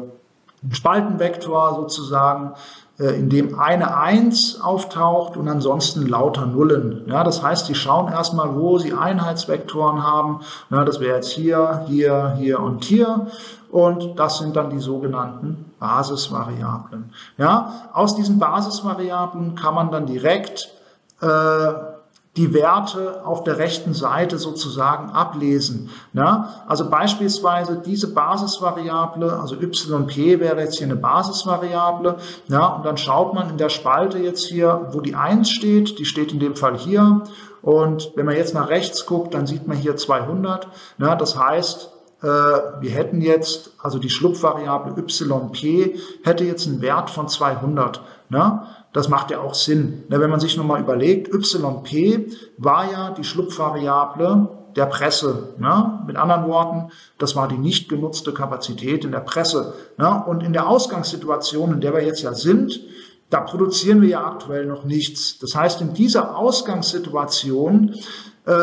[0.63, 2.53] ein Spaltenvektor sozusagen,
[2.99, 7.03] äh, in dem eine 1 auftaucht und ansonsten lauter Nullen.
[7.07, 10.41] Ja, das heißt, die schauen erstmal, wo sie Einheitsvektoren haben.
[10.69, 13.27] Ja, das wäre jetzt hier, hier, hier und hier.
[13.69, 17.11] Und das sind dann die sogenannten Basisvariablen.
[17.37, 20.69] Ja, aus diesen Basisvariablen kann man dann direkt
[21.21, 21.96] äh,
[22.37, 25.89] die Werte auf der rechten Seite sozusagen ablesen.
[26.13, 32.17] Ja, also beispielsweise diese Basisvariable, also yp wäre jetzt hier eine Basisvariable.
[32.47, 36.05] Ja, und dann schaut man in der Spalte jetzt hier, wo die 1 steht, die
[36.05, 37.23] steht in dem Fall hier.
[37.61, 40.67] Und wenn man jetzt nach rechts guckt, dann sieht man hier 200.
[40.99, 41.89] Ja, das heißt,
[42.21, 48.01] äh, wir hätten jetzt, also die Schlupfvariable yp hätte jetzt einen Wert von 200.
[48.29, 48.61] Ne?
[48.93, 50.03] Das macht ja auch Sinn.
[50.09, 50.19] Ne?
[50.19, 51.43] Wenn man sich nochmal überlegt, yp
[52.57, 55.53] war ja die Schlupfvariable der Presse.
[55.57, 56.01] Ne?
[56.05, 59.73] Mit anderen Worten, das war die nicht genutzte Kapazität in der Presse.
[59.97, 60.23] Ne?
[60.25, 62.79] Und in der Ausgangssituation, in der wir jetzt ja sind,
[63.29, 65.39] da produzieren wir ja aktuell noch nichts.
[65.39, 67.95] Das heißt, in dieser Ausgangssituation
[68.45, 68.53] äh,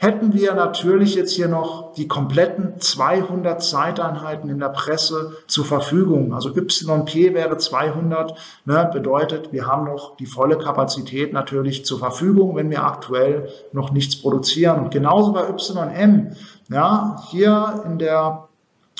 [0.00, 6.32] hätten wir natürlich jetzt hier noch die kompletten 200 Zeiteinheiten in der Presse zur Verfügung.
[6.32, 8.34] Also YP wäre 200,
[8.64, 13.92] ne, bedeutet, wir haben noch die volle Kapazität natürlich zur Verfügung, wenn wir aktuell noch
[13.92, 14.80] nichts produzieren.
[14.80, 16.34] Und genauso bei YM,
[16.70, 18.48] ja, hier in der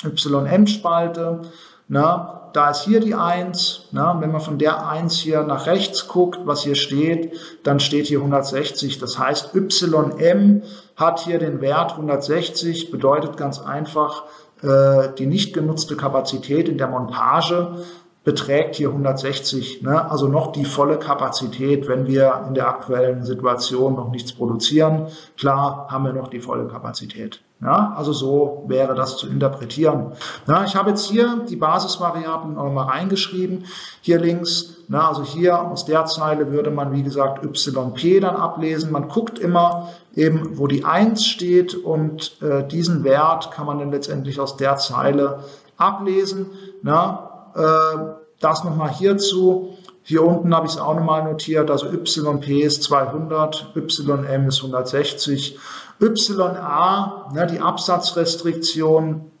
[0.03, 1.41] YM-Spalte,
[1.87, 3.87] ne, da ist hier die 1.
[3.91, 7.33] Na, wenn man von der 1 hier nach rechts guckt, was hier steht,
[7.63, 8.99] dann steht hier 160.
[8.99, 10.61] Das heißt, YM
[10.95, 14.23] hat hier den Wert 160, bedeutet ganz einfach,
[14.61, 17.83] äh, die nicht genutzte Kapazität in der Montage
[18.23, 20.09] beträgt hier 160, ne?
[20.11, 25.07] also noch die volle Kapazität, wenn wir in der aktuellen Situation noch nichts produzieren.
[25.37, 27.41] Klar haben wir noch die volle Kapazität.
[27.63, 30.13] Ja, also so wäre das zu interpretieren.
[30.47, 33.65] Ja, ich habe jetzt hier die Basisvariablen auch mal reingeschrieben,
[34.01, 34.77] hier links.
[34.87, 38.91] Na, also hier aus der Zeile würde man, wie gesagt, YP dann ablesen.
[38.91, 43.91] Man guckt immer eben, wo die 1 steht und äh, diesen Wert kann man dann
[43.91, 45.43] letztendlich aus der Zeile
[45.77, 46.47] ablesen.
[46.81, 47.97] Na, äh,
[48.39, 49.77] das nochmal hierzu.
[50.03, 55.59] Hier unten habe ich es auch nochmal notiert, also YP ist 200, YM ist 160
[56.01, 59.31] YA, ne, die Absatzrestriktion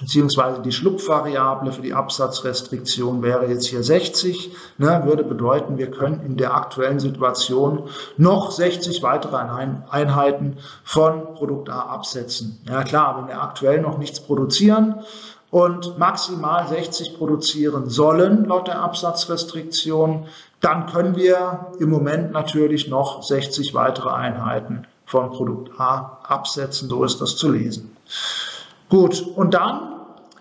[0.00, 6.22] beziehungsweise die Schlupfvariable für die Absatzrestriktion wäre jetzt hier 60, ne, würde bedeuten, wir können
[6.24, 12.60] in der aktuellen Situation noch 60 weitere Einheiten von Produkt A absetzen.
[12.68, 14.96] Ja klar, wenn wir aktuell noch nichts produzieren
[15.50, 20.26] und maximal 60 produzieren sollen laut der Absatzrestriktion,
[20.60, 26.88] dann können wir im Moment natürlich noch 60 weitere Einheiten von Produkt A absetzen.
[26.88, 27.96] So ist das zu lesen.
[28.88, 29.90] Gut, und dann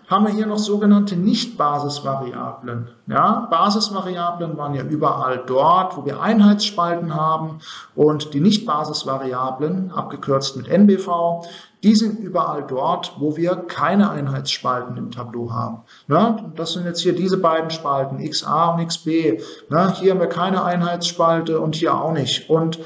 [0.07, 2.89] haben wir hier noch sogenannte Nicht-Basisvariablen.
[3.07, 7.59] Ja, Basisvariablen waren ja überall dort, wo wir Einheitsspalten haben
[7.95, 11.43] und die Nicht-Basisvariablen, abgekürzt mit NBV,
[11.83, 15.81] die sind überall dort, wo wir keine Einheitsspalten im Tableau haben.
[16.07, 19.41] Ja, das sind jetzt hier diese beiden Spalten, XA und XB.
[19.69, 22.49] Ja, hier haben wir keine Einheitsspalte und hier auch nicht.
[22.49, 22.79] Und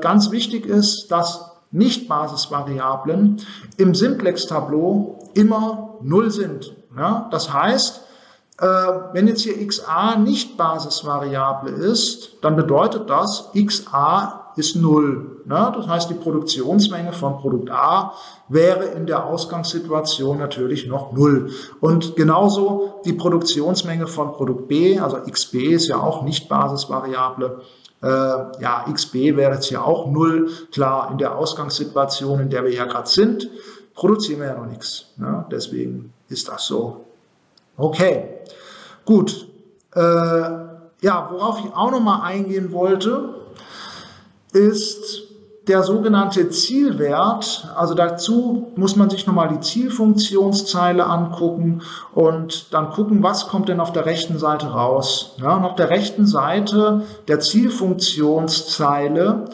[0.00, 3.40] ganz wichtig ist, dass Nicht-Basisvariablen
[3.76, 6.74] im Simplex-Tableau immer null sind.
[6.96, 7.28] Ja?
[7.30, 8.02] Das heißt,
[8.58, 8.66] äh,
[9.12, 15.42] wenn jetzt hier xa nicht Basisvariable ist, dann bedeutet das, xa ist null.
[15.46, 15.72] Ne?
[15.74, 18.12] Das heißt, die Produktionsmenge von Produkt A
[18.48, 21.50] wäre in der Ausgangssituation natürlich noch null.
[21.80, 27.62] Und genauso die Produktionsmenge von Produkt B, also xb ist ja auch nicht Basisvariable,
[28.02, 30.50] äh, ja, XB wäre jetzt hier auch null.
[30.72, 33.48] Klar, in der Ausgangssituation, in der wir ja gerade sind,
[33.94, 35.06] produzieren wir ja noch nichts.
[35.16, 35.44] Ne?
[35.50, 37.04] Deswegen ist das so.
[37.76, 38.40] Okay,
[39.04, 39.48] gut.
[39.94, 43.34] Äh, ja, worauf ich auch noch mal eingehen wollte,
[44.52, 45.31] ist
[45.68, 51.82] der sogenannte Zielwert, also dazu muss man sich nochmal die Zielfunktionszeile angucken
[52.14, 55.36] und dann gucken, was kommt denn auf der rechten Seite raus.
[55.40, 59.44] Ja, und auf der rechten Seite der Zielfunktionszeile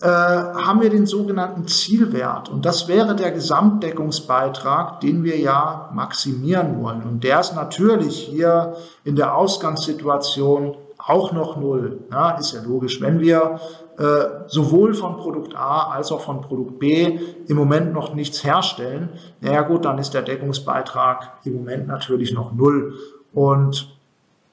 [0.00, 6.82] äh, haben wir den sogenannten Zielwert und das wäre der Gesamtdeckungsbeitrag, den wir ja maximieren
[6.82, 7.02] wollen.
[7.02, 12.00] Und der ist natürlich hier in der Ausgangssituation auch noch null.
[12.10, 13.00] Ja, ist ja logisch.
[13.00, 13.60] Wenn wir
[14.00, 19.10] äh, sowohl von Produkt A als auch von Produkt B im Moment noch nichts herstellen,
[19.42, 22.94] naja gut, dann ist der Deckungsbeitrag im Moment natürlich noch null.
[23.34, 23.94] Und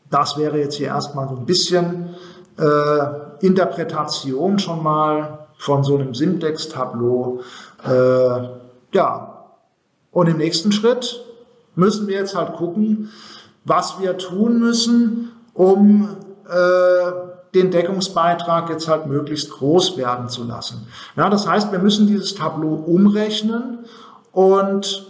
[0.09, 2.15] das wäre jetzt hier erstmal so ein bisschen
[2.59, 7.39] äh, Interpretation schon mal von so einem Simtex-Tableau.
[7.85, 8.49] Äh,
[8.91, 9.45] ja,
[10.11, 11.23] und im nächsten Schritt
[11.75, 13.11] müssen wir jetzt halt gucken,
[13.63, 16.17] was wir tun müssen, um
[16.49, 17.26] äh,
[17.57, 20.87] den Deckungsbeitrag jetzt halt möglichst groß werden zu lassen.
[21.15, 23.79] Ja, das heißt, wir müssen dieses Tableau umrechnen
[24.31, 25.05] und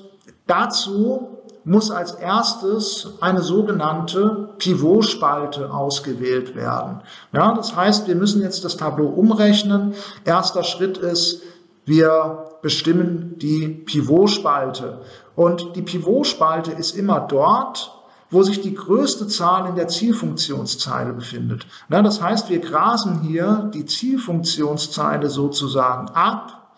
[0.48, 7.02] dazu muss als erstes eine sogenannte Pivotspalte ausgewählt werden.
[7.34, 9.94] Ja, das heißt, wir müssen jetzt das Tableau umrechnen.
[10.24, 11.42] Erster Schritt ist,
[11.84, 15.00] wir bestimmen die Pivotspalte.
[15.36, 17.97] Und die Pivotspalte ist immer dort,
[18.30, 21.66] wo sich die größte Zahl in der Zielfunktionszeile befindet.
[21.90, 26.76] Na, das heißt, wir grasen hier die Zielfunktionszeile sozusagen ab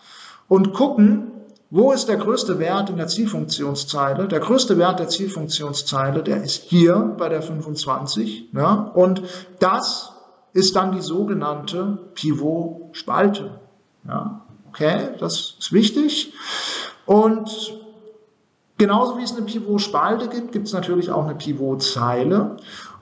[0.47, 1.31] und gucken,
[1.71, 4.27] wo ist der größte Wert in der Zielfunktionszeile?
[4.27, 8.49] Der größte Wert der Zielfunktionszeile, der ist hier bei der 25.
[8.53, 9.21] Ja, und
[9.59, 10.13] das
[10.53, 13.59] ist dann die sogenannte Pivot-Spalte.
[14.07, 16.33] Ja, okay, das ist wichtig.
[17.05, 17.78] Und
[18.79, 22.55] Genauso wie es eine Pivot-Spalte gibt, gibt es natürlich auch eine Pivot-Zeile.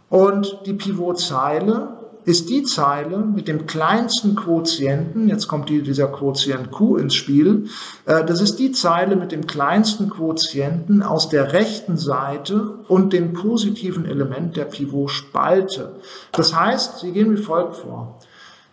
[0.10, 6.98] Und die Pivot-Zeile ist die Zeile mit dem kleinsten Quotienten, jetzt kommt dieser Quotient Q
[6.98, 7.68] ins Spiel,
[8.06, 13.34] äh, das ist die Zeile mit dem kleinsten Quotienten aus der rechten Seite und dem
[13.34, 15.94] positiven Element der Pivotspalte.
[16.32, 18.20] Das heißt, Sie gehen wie folgt vor.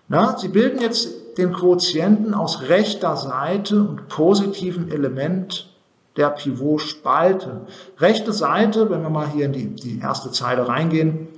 [0.08, 5.73] Na, Sie bilden jetzt den Quotienten aus rechter Seite und positiven Element
[6.16, 7.62] der Pivotspalte.
[7.98, 11.28] Rechte Seite, wenn wir mal hier in die, die erste Zeile reingehen,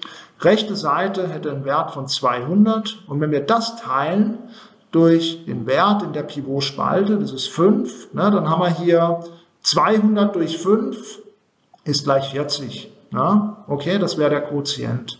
[0.40, 4.38] rechte Seite hätte einen Wert von 200 und wenn wir das teilen
[4.92, 9.20] durch den Wert in der Pivotspalte, das ist 5, ne, dann haben wir hier
[9.62, 11.20] 200 durch 5
[11.84, 12.92] ist gleich 40.
[13.10, 13.56] Ne?
[13.66, 15.18] Okay, das wäre der Quotient.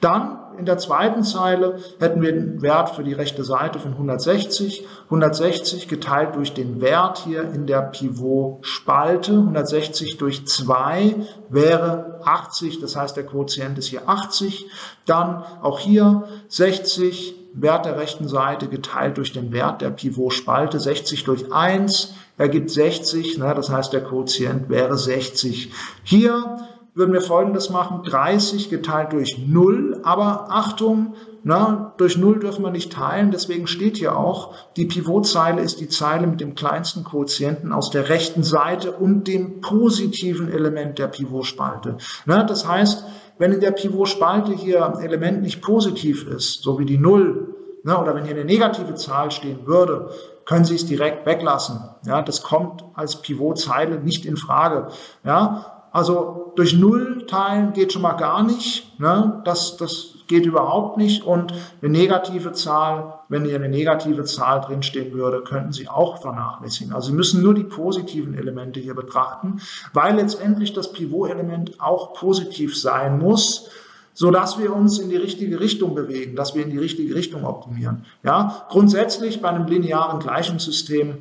[0.00, 4.86] Dann in der zweiten Zeile hätten wir den Wert für die rechte Seite von 160.
[5.04, 9.32] 160 geteilt durch den Wert hier in der Pivotspalte.
[9.32, 11.14] 160 durch 2
[11.48, 12.80] wäre 80.
[12.80, 14.66] Das heißt, der Quotient ist hier 80.
[15.06, 20.78] Dann auch hier 60 Wert der rechten Seite geteilt durch den Wert der Pivotspalte.
[20.78, 23.38] 60 durch 1 ergibt 60.
[23.38, 23.52] Ne?
[23.54, 25.72] Das heißt, der Quotient wäre 60.
[26.02, 26.58] Hier
[26.98, 32.72] würden wir folgendes machen, 30 geteilt durch 0, aber Achtung, na, durch 0 dürfen wir
[32.72, 37.72] nicht teilen, deswegen steht hier auch, die Pivotzeile ist die Zeile mit dem kleinsten Quotienten
[37.72, 41.98] aus der rechten Seite und dem positiven Element der Pivotspalte.
[42.26, 43.04] Na, das heißt,
[43.38, 48.02] wenn in der Pivotspalte hier ein Element nicht positiv ist, so wie die 0, na,
[48.02, 50.10] oder wenn hier eine negative Zahl stehen würde,
[50.44, 51.78] können Sie es direkt weglassen.
[52.04, 54.88] Ja, das kommt als Pivotzeile nicht in Frage.
[55.22, 58.98] Ja, also durch Null teilen geht schon mal gar nicht.
[59.00, 59.40] Ne?
[59.44, 61.24] Das, das geht überhaupt nicht.
[61.24, 66.92] Und eine negative Zahl, wenn hier eine negative Zahl drinstehen würde, könnten Sie auch vernachlässigen.
[66.92, 69.60] Also Sie müssen nur die positiven Elemente hier betrachten,
[69.92, 73.70] weil letztendlich das Pivot-Element auch positiv sein muss
[74.18, 77.44] so dass wir uns in die richtige Richtung bewegen, dass wir in die richtige Richtung
[77.44, 78.04] optimieren.
[78.24, 81.18] Ja, grundsätzlich bei einem linearen Gleichungssystem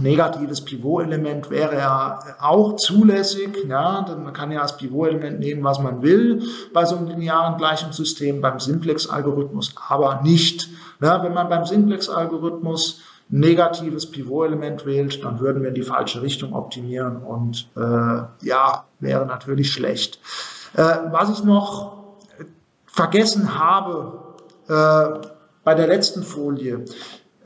[0.00, 3.56] negatives Pivotelement wäre ja auch zulässig.
[3.68, 6.42] Ja, man kann ja als Pivotelement nehmen, was man will
[6.72, 10.68] bei so einem linearen Gleichungssystem, beim Simplex-Algorithmus aber nicht.
[11.00, 16.52] Ja, wenn man beim Simplex-Algorithmus negatives Pivotelement wählt, dann würden wir in die falsche Richtung
[16.52, 20.20] optimieren und äh, ja, wäre natürlich schlecht.
[20.74, 21.96] Äh, was ich noch
[22.86, 24.22] vergessen habe
[24.68, 25.28] äh,
[25.64, 26.84] bei der letzten Folie,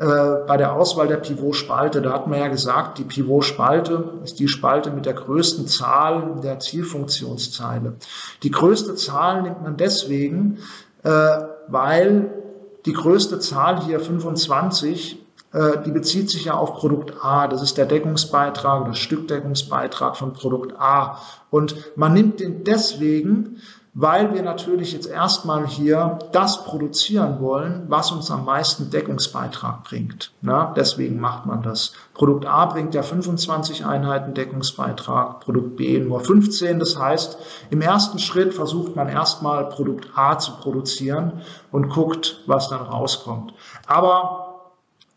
[0.07, 4.90] bei der Auswahl der Pivotspalte, da hat man ja gesagt, die Pivotspalte ist die Spalte
[4.90, 7.96] mit der größten Zahl der Zielfunktionszeile.
[8.42, 10.57] Die größte Zahl nimmt man deswegen,
[11.03, 11.11] äh,
[11.68, 12.30] weil
[12.86, 15.20] die größte Zahl hier 25
[15.53, 17.48] äh, die bezieht sich ja auf Produkt A.
[17.48, 21.18] Das ist der Deckungsbeitrag, das Stückdeckungsbeitrag von Produkt A.
[21.51, 23.57] Und man nimmt den deswegen,
[23.93, 30.30] weil wir natürlich jetzt erstmal hier das produzieren wollen, was uns am meisten Deckungsbeitrag bringt.
[30.43, 31.93] Na, deswegen macht man das.
[32.14, 36.78] Produkt A bringt ja 25 Einheiten Deckungsbeitrag, Produkt B nur 15.
[36.78, 37.38] Das heißt,
[37.70, 41.41] im ersten Schritt versucht man erstmal Produkt A zu produzieren
[41.72, 43.55] und guckt, was dann rauskommt.
[43.86, 44.70] Aber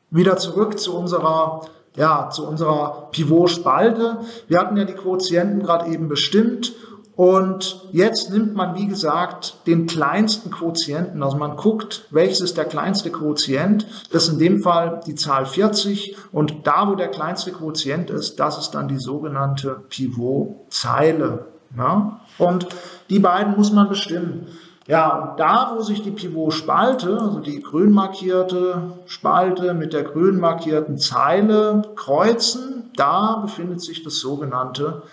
[0.09, 1.61] wieder zurück zu unserer
[1.95, 4.17] ja, zu unserer Pivot-Spalte.
[4.47, 6.73] Wir hatten ja die Quotienten gerade eben bestimmt
[7.15, 11.21] und jetzt nimmt man, wie gesagt, den kleinsten Quotienten.
[11.21, 13.85] Also man guckt, welches ist der kleinste Quotient.
[14.11, 16.17] Das ist in dem Fall die Zahl 40.
[16.31, 21.45] Und da, wo der kleinste Quotient ist, das ist dann die sogenannte Pivotzeile.
[21.77, 22.19] Ja?
[22.39, 22.67] Und
[23.11, 24.47] die beiden muss man bestimmen.
[24.87, 30.39] Ja, und da, wo sich die Pivotspalte, also die grün markierte Spalte mit der grün
[30.39, 35.03] markierten Zeile kreuzen, da befindet sich das sogenannte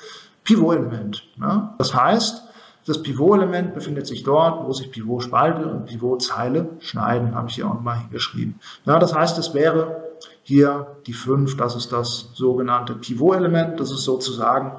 [0.44, 1.22] Pivotelement.
[1.36, 1.70] Ne?
[1.78, 2.44] Das heißt,
[2.86, 7.74] das Pivotelement befindet sich dort, wo sich Pivotspalte und Pivotzeile schneiden, habe ich hier auch
[7.74, 8.58] nochmal hingeschrieben.
[8.84, 10.02] Ja, das heißt, es wäre
[10.42, 14.72] hier die 5, das ist das sogenannte Pivotelement, das ist sozusagen,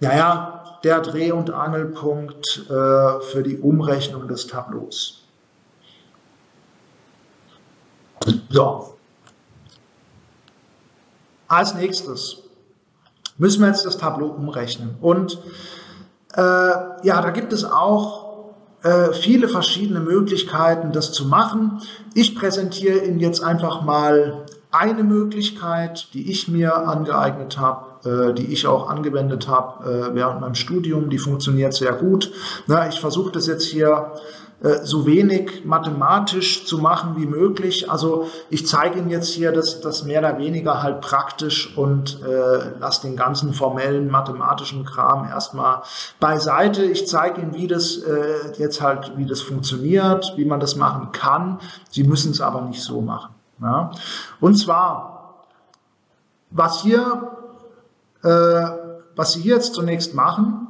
[0.00, 5.24] naja, der Dreh- und Angelpunkt äh, für die Umrechnung des Tableaus.
[8.50, 8.96] So.
[11.48, 12.43] Als nächstes
[13.36, 14.96] müssen wir jetzt das Tableau umrechnen.
[15.00, 15.38] Und
[16.34, 18.24] äh, ja, da gibt es auch
[18.82, 21.80] äh, viele verschiedene Möglichkeiten, das zu machen.
[22.14, 28.52] Ich präsentiere Ihnen jetzt einfach mal eine Möglichkeit, die ich mir angeeignet habe, äh, die
[28.52, 31.10] ich auch angewendet habe äh, während meinem Studium.
[31.10, 32.32] Die funktioniert sehr gut.
[32.90, 34.12] Ich versuche das jetzt hier
[34.82, 37.90] so wenig mathematisch zu machen wie möglich.
[37.90, 42.78] Also ich zeige Ihnen jetzt hier das, das mehr oder weniger halt praktisch und äh,
[42.78, 45.82] lasse den ganzen formellen mathematischen Kram erstmal
[46.18, 46.84] beiseite.
[46.84, 51.12] Ich zeige Ihnen, wie das äh, jetzt halt, wie das funktioniert, wie man das machen
[51.12, 51.58] kann.
[51.90, 53.34] Sie müssen es aber nicht so machen.
[53.60, 53.90] Ja?
[54.40, 55.44] Und zwar,
[56.50, 57.32] was hier,
[58.22, 58.66] äh,
[59.16, 60.68] was Sie hier jetzt zunächst machen,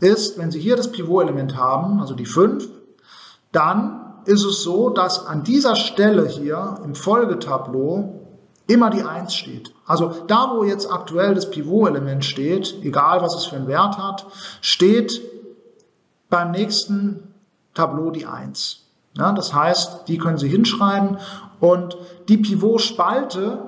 [0.00, 2.77] ist, wenn Sie hier das Pivot-Element haben, also die 5,
[3.52, 8.14] dann ist es so, dass an dieser Stelle hier im Folgetableau
[8.66, 9.72] immer die 1 steht.
[9.86, 14.26] Also da, wo jetzt aktuell das Pivot-Element steht, egal was es für einen Wert hat,
[14.60, 15.22] steht
[16.28, 17.34] beim nächsten
[17.72, 18.84] Tableau die 1.
[19.16, 21.16] Ja, das heißt, die können Sie hinschreiben
[21.60, 21.96] und
[22.28, 23.62] die Pivot-Spalte,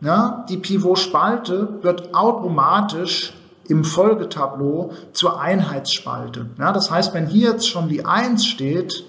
[0.00, 3.34] ja, die Pivot-Spalte wird automatisch
[3.68, 6.46] im Folgetableau zur Einheitsspalte.
[6.58, 9.04] Ja, das heißt, wenn hier jetzt schon die 1 steht,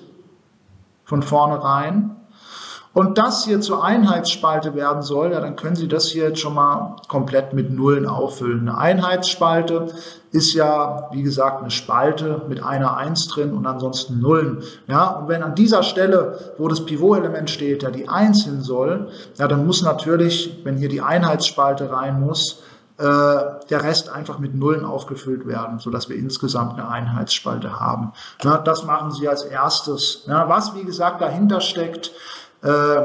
[1.09, 2.15] von vornherein,
[2.91, 6.55] und das hier zur Einheitsspalte werden soll, ja, dann können Sie das hier jetzt schon
[6.55, 8.67] mal komplett mit Nullen auffüllen.
[8.67, 9.87] Eine Einheitsspalte
[10.31, 14.63] ist ja, wie gesagt, eine Spalte mit einer Eins drin und ansonsten Nullen.
[14.87, 19.09] Ja, und wenn an dieser Stelle, wo das Pivot-Element steht, ja die Eins hin soll,
[19.37, 22.63] ja, dann muss natürlich, wenn hier die Einheitsspalte rein muss,
[22.99, 28.11] äh, der Rest einfach mit Nullen aufgefüllt werden, sodass wir insgesamt eine Einheitsspalte haben.
[28.43, 30.25] Ja, das machen Sie als erstes.
[30.27, 32.11] Ja, was, wie gesagt, dahinter steckt,
[32.61, 33.01] äh,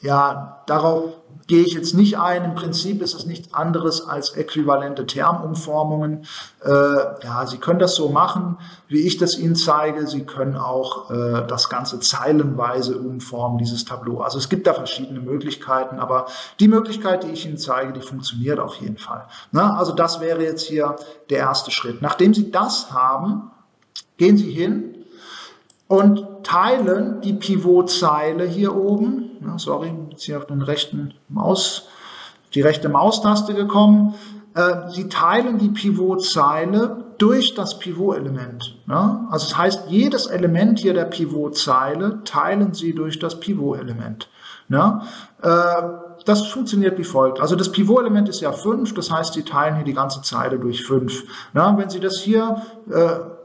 [0.00, 1.14] ja, darauf
[1.48, 2.44] gehe ich jetzt nicht ein.
[2.44, 6.26] Im Prinzip ist es nichts anderes als äquivalente Termumformungen.
[6.62, 10.06] Äh, ja, Sie können das so machen, wie ich das Ihnen zeige.
[10.06, 14.20] Sie können auch äh, das Ganze zeilenweise umformen, dieses Tableau.
[14.20, 16.26] Also es gibt da verschiedene Möglichkeiten, aber
[16.60, 19.26] die Möglichkeit, die ich Ihnen zeige, die funktioniert auf jeden Fall.
[19.50, 20.96] Na, also das wäre jetzt hier
[21.30, 22.02] der erste Schritt.
[22.02, 23.50] Nachdem Sie das haben,
[24.18, 24.96] gehen Sie hin
[25.86, 31.88] und teilen die Pivotzeile hier oben, sorry, jetzt hier auf den rechten Maus,
[32.54, 34.14] die rechte Maustaste gekommen,
[34.54, 38.76] äh, Sie teilen die Pivotzeile durch das Pivotelement.
[39.30, 44.28] Also das heißt, jedes Element hier der Pivotzeile teilen Sie durch das Pivotelement.
[45.42, 45.82] Äh,
[46.24, 47.40] das funktioniert wie folgt.
[47.40, 50.84] Also das Pivotelement ist ja 5, das heißt, Sie teilen hier die ganze Zeile durch
[50.84, 51.24] 5.
[51.52, 53.37] Wenn Sie das hier äh,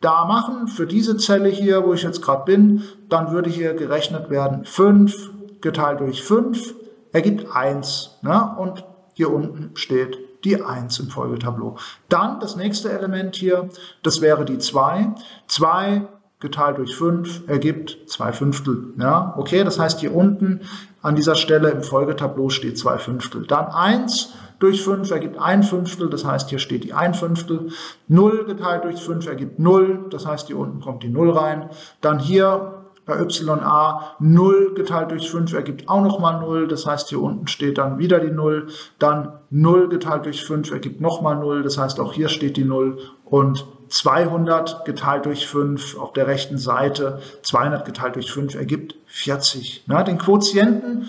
[0.00, 4.30] da machen, für diese Zelle hier, wo ich jetzt gerade bin, dann würde hier gerechnet
[4.30, 5.30] werden 5
[5.60, 6.74] geteilt durch 5
[7.12, 8.18] ergibt 1.
[8.22, 8.54] Ne?
[8.58, 8.84] Und
[9.14, 11.76] hier unten steht die 1 im Folgetableau.
[12.08, 13.68] Dann das nächste Element hier,
[14.02, 15.14] das wäre die 2.
[15.48, 16.02] 2
[16.40, 18.94] geteilt durch 5 ergibt 2 Fünftel.
[18.98, 19.34] Ja?
[19.36, 20.60] Okay, das heißt hier unten
[21.02, 23.46] an dieser Stelle im Folgetableau steht 2 Fünftel.
[23.46, 27.68] Dann 1 durch 5 ergibt ein Fünftel, das heißt, hier steht die ein Fünftel.
[28.08, 31.70] 0 geteilt durch 5 ergibt 0, das heißt, hier unten kommt die 0 rein.
[32.00, 32.74] Dann hier
[33.08, 37.78] bei YA 0 geteilt durch 5 ergibt auch nochmal 0, das heißt, hier unten steht
[37.78, 38.68] dann wieder die 0.
[38.98, 42.98] Dann 0 geteilt durch 5 ergibt nochmal 0, das heißt, auch hier steht die 0.
[43.24, 49.84] Und 200 geteilt durch 5 auf der rechten Seite, 200 geteilt durch 5 ergibt 40.
[49.86, 51.06] Na, den Quotienten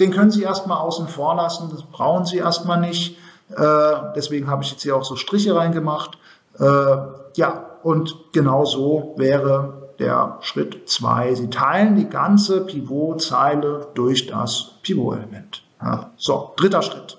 [0.00, 3.18] den können Sie erstmal außen vor lassen, das brauchen Sie erstmal nicht.
[3.54, 6.18] Äh, deswegen habe ich jetzt hier auch so Striche reingemacht.
[6.58, 6.96] Äh,
[7.36, 11.34] ja, und genau so wäre der Schritt 2.
[11.34, 15.62] Sie teilen die ganze Pivotzeile durch das Pivotelement.
[15.82, 17.18] Ja, so, dritter Schritt.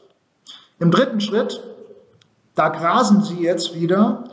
[0.80, 1.62] Im dritten Schritt,
[2.56, 4.24] da grasen Sie jetzt wieder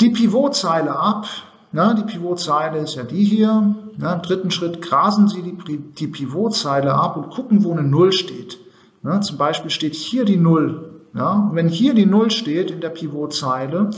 [0.00, 1.26] die Pivotzeile ab.
[1.72, 3.74] Na, die Pivotzeile ist ja die hier.
[3.98, 8.12] Ja, Im dritten Schritt grasen Sie die, die Pivotzeile ab und gucken, wo eine Null
[8.12, 8.58] steht.
[9.02, 10.92] Ja, zum Beispiel steht hier die Null.
[11.14, 13.90] Ja, wenn hier die Null steht in der Pivotzeile,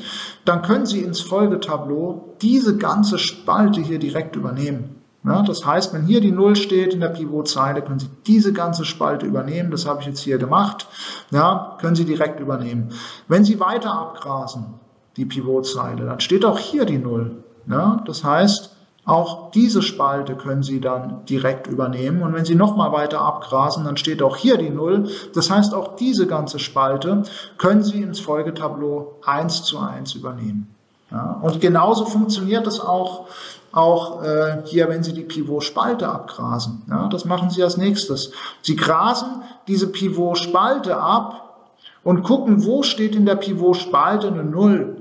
[0.44, 4.98] dann können Sie ins Folgetableau diese ganze Spalte hier direkt übernehmen.
[5.24, 8.84] Ja, das heißt, wenn hier die Null steht in der Pivotzeile, können Sie diese ganze
[8.84, 9.72] Spalte übernehmen.
[9.72, 10.86] Das habe ich jetzt hier gemacht.
[11.32, 12.90] Ja, können Sie direkt übernehmen.
[13.26, 14.74] Wenn Sie weiter abgrasen,
[15.16, 17.42] die Pivotzeile, dann steht auch hier die Null.
[17.68, 18.67] Ja, das heißt,
[19.08, 22.22] auch diese Spalte können Sie dann direkt übernehmen.
[22.22, 25.08] Und wenn Sie nochmal weiter abgrasen, dann steht auch hier die Null.
[25.34, 27.22] Das heißt, auch diese ganze Spalte
[27.56, 30.74] können Sie ins Folgetableau eins zu eins übernehmen.
[31.10, 33.28] Ja, und genauso funktioniert es auch,
[33.72, 36.82] auch äh, hier, wenn Sie die Pivot-Spalte abgrasen.
[36.90, 38.32] Ja, das machen Sie als nächstes.
[38.60, 41.64] Sie grasen diese Pivot-Spalte ab
[42.04, 44.97] und gucken, wo steht in der Pivot-Spalte eine Null.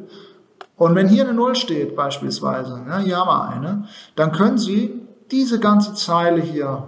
[0.77, 5.01] Und wenn hier eine Null steht beispielsweise, ja, hier haben wir eine, dann können Sie
[5.31, 6.87] diese ganze Zeile hier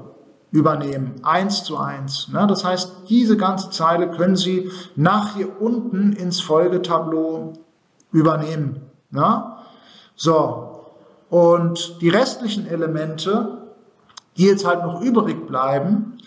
[0.52, 2.28] übernehmen, eins zu eins.
[2.30, 2.46] Ne?
[2.48, 7.54] Das heißt, diese ganze Zeile können Sie nach hier unten ins Folgetableau
[8.12, 8.82] übernehmen.
[9.12, 9.44] Ne?
[10.16, 10.86] So,
[11.30, 13.60] Und die restlichen Elemente,
[14.38, 16.18] die jetzt halt noch übrig bleiben,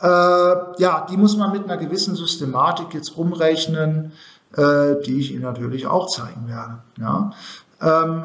[0.00, 4.12] äh, ja, die muss man mit einer gewissen Systematik jetzt umrechnen,
[4.56, 6.78] äh, die ich Ihnen natürlich auch zeigen werde.
[6.98, 7.32] Ja.
[7.80, 8.24] Ähm,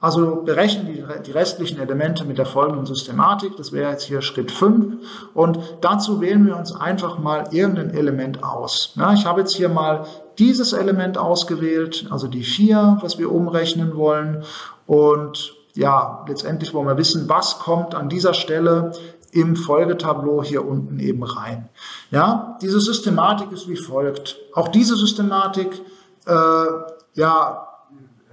[0.00, 3.58] also berechnen die, die restlichen Elemente mit der folgenden Systematik.
[3.58, 4.94] Das wäre jetzt hier Schritt 5.
[5.34, 8.94] Und dazu wählen wir uns einfach mal irgendein Element aus.
[8.96, 10.06] Ja, ich habe jetzt hier mal
[10.38, 14.42] dieses Element ausgewählt, also die 4, was wir umrechnen wollen.
[14.86, 18.92] Und ja, letztendlich wollen wir wissen, was kommt an dieser Stelle
[19.32, 21.68] im Folgetableau hier unten eben rein.
[22.10, 24.36] Ja, diese Systematik ist wie folgt.
[24.54, 25.68] Auch diese Systematik,
[26.26, 26.66] äh,
[27.14, 27.68] ja,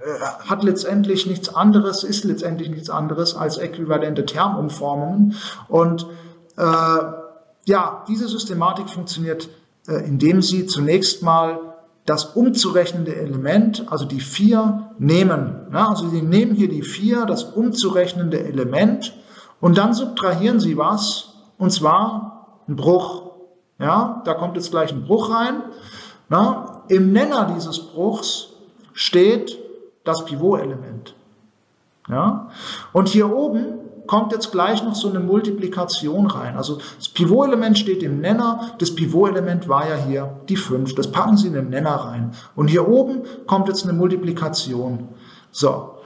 [0.00, 5.34] äh, hat letztendlich nichts anderes, ist letztendlich nichts anderes als äquivalente Termumformungen.
[5.68, 6.06] Und
[6.56, 6.62] äh,
[7.66, 9.48] ja, diese Systematik funktioniert,
[9.86, 11.60] äh, indem Sie zunächst mal
[12.06, 15.66] das umzurechnende Element, also die 4, nehmen.
[15.72, 19.14] Ja, also Sie nehmen hier die 4, das umzurechnende Element,
[19.60, 23.22] und dann subtrahieren Sie was, und zwar ein Bruch.
[23.78, 25.62] Ja, da kommt jetzt gleich ein Bruch rein.
[26.28, 28.50] Na, Im Nenner dieses Bruchs
[28.92, 29.58] steht
[30.04, 31.14] das Pivotelement.
[32.08, 32.48] Ja?
[32.92, 36.56] Und hier oben kommt jetzt gleich noch so eine Multiplikation rein.
[36.56, 40.94] Also das Pivotelement steht im Nenner, das Pivotelement war ja hier die 5.
[40.94, 42.32] Das packen Sie in den Nenner rein.
[42.56, 45.08] Und hier oben kommt jetzt eine Multiplikation.
[45.50, 45.96] So,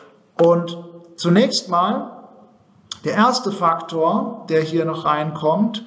[0.41, 0.77] und
[1.17, 2.22] zunächst mal,
[3.05, 5.85] der erste Faktor, der hier noch reinkommt,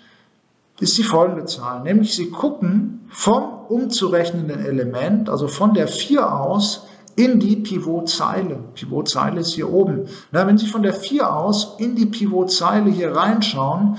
[0.80, 1.82] ist die folgende Zahl.
[1.84, 8.60] Nämlich Sie gucken vom umzurechnenden Element, also von der 4 aus, in die Pivotzeile.
[8.74, 10.08] Pivotzeile ist hier oben.
[10.32, 13.98] Na, wenn Sie von der 4 aus in die Pivotzeile hier reinschauen,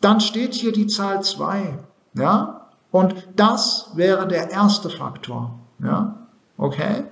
[0.00, 1.78] dann steht hier die Zahl 2.
[2.14, 2.68] Ja?
[2.90, 5.58] Und das wäre der erste Faktor.
[5.82, 6.26] Ja?
[6.58, 7.04] Okay?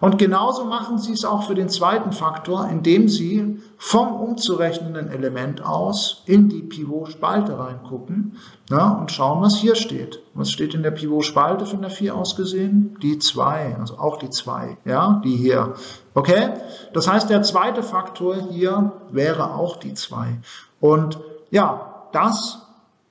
[0.00, 5.64] Und genauso machen Sie es auch für den zweiten Faktor, indem Sie vom umzurechnenden Element
[5.64, 8.36] aus in die Pivot-Spalte reingucken
[8.70, 10.20] ja, und schauen, was hier steht.
[10.34, 12.96] Was steht in der Pivot-Spalte von der 4 aus gesehen?
[13.02, 15.74] Die 2, also auch die 2, ja, die hier.
[16.14, 16.50] Okay?
[16.92, 20.40] Das heißt, der zweite Faktor hier wäre auch die 2.
[20.80, 21.18] Und
[21.50, 22.58] ja, das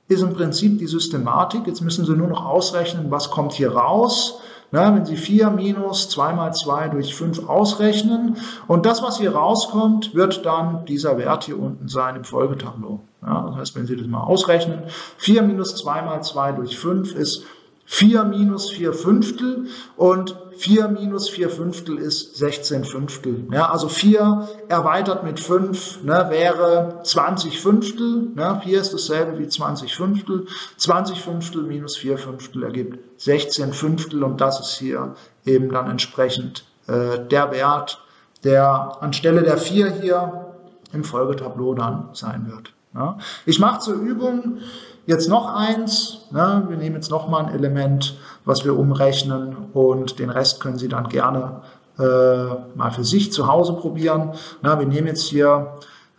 [0.08, 1.66] ist im Prinzip die Systematik.
[1.66, 4.40] Jetzt müssen Sie nur noch ausrechnen, was kommt hier raus.
[4.76, 8.36] Na, wenn Sie 4 minus 2 mal 2 durch 5 ausrechnen
[8.68, 13.00] und das, was hier rauskommt, wird dann dieser Wert hier unten sein im Folgetableau.
[13.26, 14.80] Ja, das heißt, wenn Sie das mal ausrechnen,
[15.16, 17.46] 4 minus 2 mal 2 durch 5 ist
[17.86, 23.46] 4 minus 4 Fünftel und 4 minus 4 Fünftel ist 16 Fünftel.
[23.52, 28.30] Ja, also 4 erweitert mit 5 ne, wäre 20 Fünftel.
[28.34, 30.48] Ne, 4 ist dasselbe wie 20 Fünftel.
[30.78, 35.16] 20 Fünftel minus 4 Fünftel ergibt 16 Fünftel und das ist hier
[35.46, 38.02] eben dann entsprechend äh, der Wert,
[38.44, 40.46] der anstelle der 4 hier
[40.92, 42.74] im Folgetableau dann sein wird.
[42.96, 43.18] Ja.
[43.46, 44.60] Ich mache zur Übung
[45.08, 50.18] Jetzt noch eins, ne, wir nehmen jetzt noch mal ein Element, was wir umrechnen und
[50.18, 51.62] den Rest können Sie dann gerne
[52.00, 52.04] äh,
[52.76, 54.34] mal für sich zu Hause probieren.
[54.64, 55.76] Na, wir nehmen jetzt hier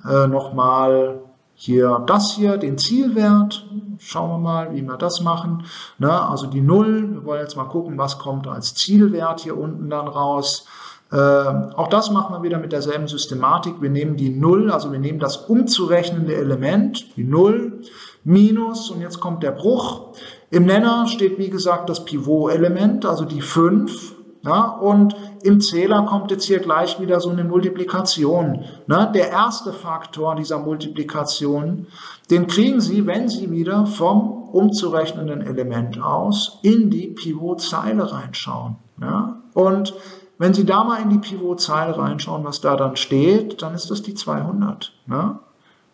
[0.09, 1.18] äh, noch mal
[1.55, 3.66] hier das hier, den Zielwert.
[3.99, 5.64] Schauen wir mal, wie wir das machen.
[5.99, 9.91] Na, also die Null, wir wollen jetzt mal gucken, was kommt als Zielwert hier unten
[9.91, 10.66] dann raus.
[11.11, 13.80] Äh, auch das machen wir wieder mit derselben Systematik.
[13.80, 17.80] Wir nehmen die Null, also wir nehmen das umzurechnende Element, die Null,
[18.27, 20.12] minus, und jetzt kommt der Bruch.
[20.51, 24.14] Im Nenner steht, wie gesagt, das Pivot-Element, also die 5.
[24.45, 28.64] Ja, und im Zähler kommt jetzt hier gleich wieder so eine Multiplikation.
[28.87, 29.11] Ne?
[29.12, 31.89] Der erste Faktor dieser Multiplikation,
[32.31, 38.77] den kriegen Sie, wenn Sie wieder vom umzurechnenden Element aus in die Pivotzeile reinschauen.
[39.01, 39.43] Ja?
[39.53, 39.95] Und
[40.39, 44.03] wenn Sie da mal in die Pivotzeile reinschauen, was da dann steht, dann ist das
[44.03, 44.93] die 200.
[45.07, 45.41] Ne?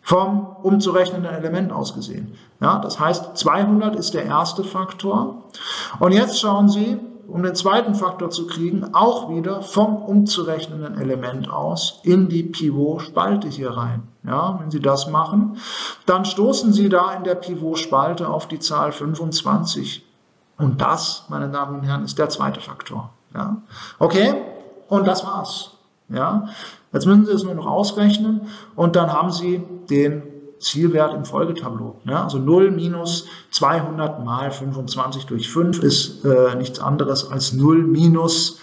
[0.03, 2.35] Vom umzurechnenden Element aus gesehen.
[2.59, 5.45] Ja, das heißt, 200 ist der erste Faktor.
[5.99, 11.49] Und jetzt schauen Sie, um den zweiten Faktor zu kriegen, auch wieder vom umzurechnenden Element
[11.49, 14.03] aus in die Pivot-Spalte hier rein.
[14.25, 15.57] Ja, wenn Sie das machen,
[16.05, 20.05] dann stoßen Sie da in der Pivot-Spalte auf die Zahl 25.
[20.57, 23.11] Und das, meine Damen und Herren, ist der zweite Faktor.
[23.33, 23.61] Ja,
[23.99, 24.35] okay?
[24.89, 25.71] Und das war's.
[26.09, 26.49] Ja,
[26.93, 28.41] Jetzt müssen Sie es nur noch ausrechnen
[28.75, 30.23] und dann haben Sie den
[30.59, 31.99] Zielwert im Folgetableau.
[32.05, 37.83] Ja, also 0 minus 200 mal 25 durch 5 ist äh, nichts anderes als 0
[37.83, 38.59] minus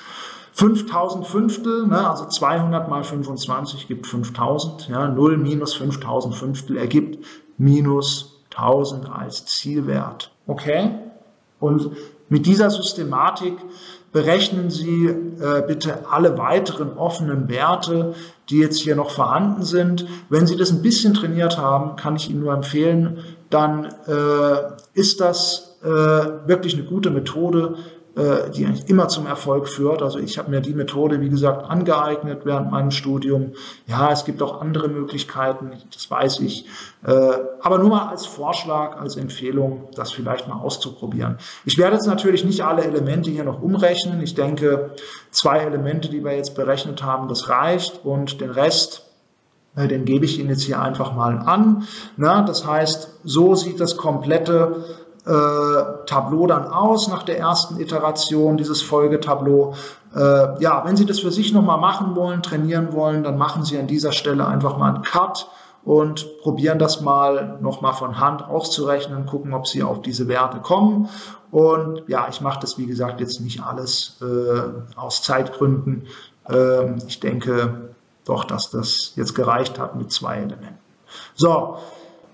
[0.52, 4.88] 5000 Fünftel, ne, also 200 mal 25 gibt 5000.
[4.88, 7.24] Ja, 0 minus 5000 Fünftel ergibt
[7.58, 10.32] minus 1000 als Zielwert.
[10.46, 10.90] Okay?
[11.60, 11.90] Und
[12.28, 13.54] mit dieser Systematik
[14.12, 18.14] berechnen Sie äh, bitte alle weiteren offenen Werte,
[18.48, 20.06] die jetzt hier noch vorhanden sind.
[20.28, 23.18] Wenn Sie das ein bisschen trainiert haben, kann ich Ihnen nur empfehlen,
[23.50, 27.76] dann äh, ist das äh, wirklich eine gute Methode,
[28.16, 30.02] die eigentlich immer zum Erfolg führt.
[30.02, 33.52] Also ich habe mir die Methode, wie gesagt, angeeignet während meinem Studium.
[33.86, 36.66] Ja, es gibt auch andere Möglichkeiten, das weiß ich.
[37.04, 37.12] Äh,
[37.60, 41.38] aber nur mal als Vorschlag, als Empfehlung, das vielleicht mal auszuprobieren.
[41.64, 44.20] Ich werde jetzt natürlich nicht alle Elemente hier noch umrechnen.
[44.22, 44.90] Ich denke,
[45.30, 49.06] zwei Elemente, die wir jetzt berechnet haben, das reicht und den Rest,
[49.76, 51.86] äh, den gebe ich Ihnen jetzt hier einfach mal an.
[52.16, 54.84] das heißt, so sieht das komplette
[55.26, 59.74] äh, Tableau dann aus nach der ersten Iteration, dieses Folgetableau.
[60.14, 63.78] Äh, ja, wenn Sie das für sich nochmal machen wollen, trainieren wollen, dann machen Sie
[63.78, 65.48] an dieser Stelle einfach mal einen Cut
[65.84, 71.08] und probieren das mal nochmal von Hand auszurechnen, gucken, ob Sie auf diese Werte kommen.
[71.50, 76.06] Und ja, ich mache das, wie gesagt, jetzt nicht alles äh, aus Zeitgründen.
[76.48, 77.90] Ähm, ich denke
[78.24, 80.78] doch, dass das jetzt gereicht hat mit zwei Elementen.
[81.34, 81.78] So,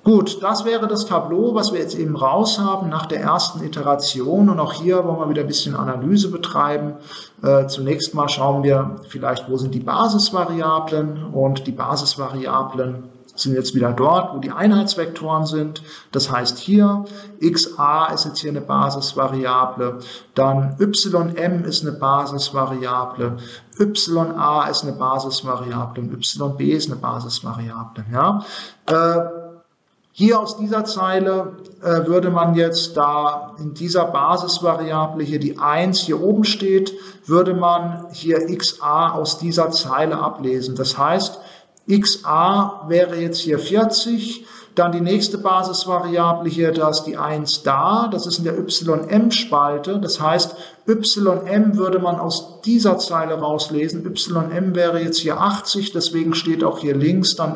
[0.06, 4.48] Gut, das wäre das Tableau, was wir jetzt eben raus haben nach der ersten Iteration.
[4.48, 6.94] Und auch hier wollen wir wieder ein bisschen Analyse betreiben.
[7.42, 11.24] Äh, zunächst mal schauen wir vielleicht, wo sind die Basisvariablen.
[11.32, 13.02] Und die Basisvariablen
[13.34, 15.82] sind jetzt wieder dort, wo die Einheitsvektoren sind.
[16.12, 17.04] Das heißt hier,
[17.40, 19.98] xa ist jetzt hier eine Basisvariable,
[20.36, 23.38] dann ym ist eine Basisvariable,
[23.76, 28.04] ya ist eine Basisvariable und yb ist eine Basisvariable.
[28.12, 28.44] Ja?
[28.86, 29.35] Äh,
[30.18, 36.00] hier aus dieser Zeile äh, würde man jetzt, da in dieser Basisvariable hier die 1
[36.00, 36.94] hier oben steht,
[37.26, 40.74] würde man hier xa aus dieser Zeile ablesen.
[40.74, 41.38] Das heißt,
[41.86, 44.46] xa wäre jetzt hier 40,
[44.76, 49.98] dann die nächste Basisvariable hier, da ist die 1 da, das ist in der ym-Spalte.
[49.98, 50.54] Das heißt,
[50.86, 54.04] ym würde man aus dieser Zeile rauslesen.
[54.04, 57.54] ym wäre jetzt hier 80, deswegen steht auch hier links dann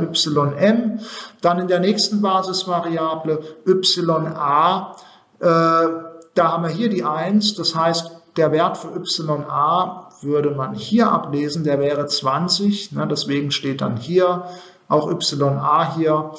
[0.58, 1.00] ym.
[1.42, 4.96] Dann in der nächsten Basisvariable ya,
[5.40, 5.88] äh,
[6.34, 11.12] da haben wir hier die 1, das heißt, der Wert für ya würde man hier
[11.12, 14.44] ablesen, der wäre 20, ne, deswegen steht dann hier
[14.88, 16.30] auch ya hier.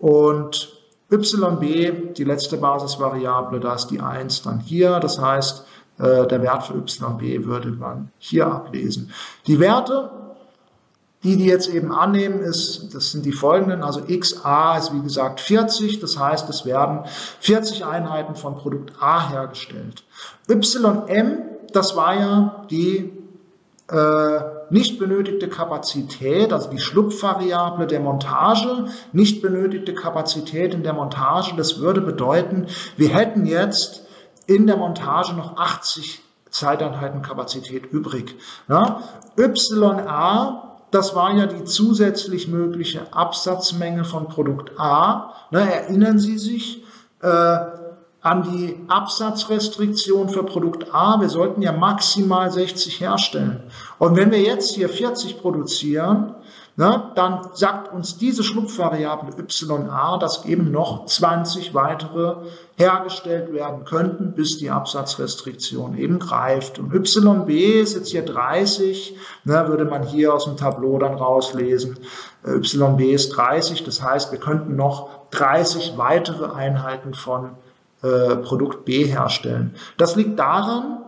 [0.00, 0.80] Und
[1.10, 4.98] YB, die letzte Basisvariable, da ist die 1 dann hier.
[5.00, 5.64] Das heißt,
[5.98, 9.12] äh, der Wert für YB würde man hier ablesen.
[9.46, 10.10] Die Werte,
[11.22, 13.82] die die jetzt eben annehmen, ist, das sind die folgenden.
[13.82, 16.00] Also XA ist wie gesagt 40.
[16.00, 17.00] Das heißt, es werden
[17.40, 20.04] 40 Einheiten von Produkt A hergestellt.
[20.48, 21.38] YM,
[21.72, 23.12] das war ja die
[23.88, 24.40] äh,
[24.70, 31.80] nicht benötigte Kapazität, also die Schlupfvariable der Montage, nicht benötigte Kapazität in der Montage, das
[31.80, 32.66] würde bedeuten,
[32.96, 34.06] wir hätten jetzt
[34.46, 38.36] in der Montage noch 80 Zeiteinheiten Kapazität übrig.
[38.68, 39.02] Ja?
[39.36, 45.32] YA das war ja die zusätzlich mögliche Absatzmenge von Produkt A.
[45.50, 46.84] Ne, erinnern Sie sich,
[47.22, 47.56] äh,
[48.22, 51.20] an die Absatzrestriktion für Produkt A.
[51.20, 53.62] Wir sollten ja maximal 60 herstellen.
[53.98, 56.34] Und wenn wir jetzt hier 40 produzieren,
[56.76, 62.36] ne, dann sagt uns diese Schlupfvariable YA, dass eben noch 20 weitere
[62.76, 66.78] hergestellt werden könnten, bis die Absatzrestriktion eben greift.
[66.78, 71.98] Und YB ist jetzt hier 30, ne, würde man hier aus dem Tableau dann rauslesen.
[72.44, 77.52] YB ist 30, das heißt, wir könnten noch 30 weitere Einheiten von
[78.02, 79.74] äh, Produkt B herstellen.
[79.96, 80.98] Das liegt daran,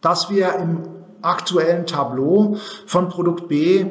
[0.00, 0.80] dass wir im
[1.22, 2.56] aktuellen Tableau
[2.86, 3.86] von Produkt B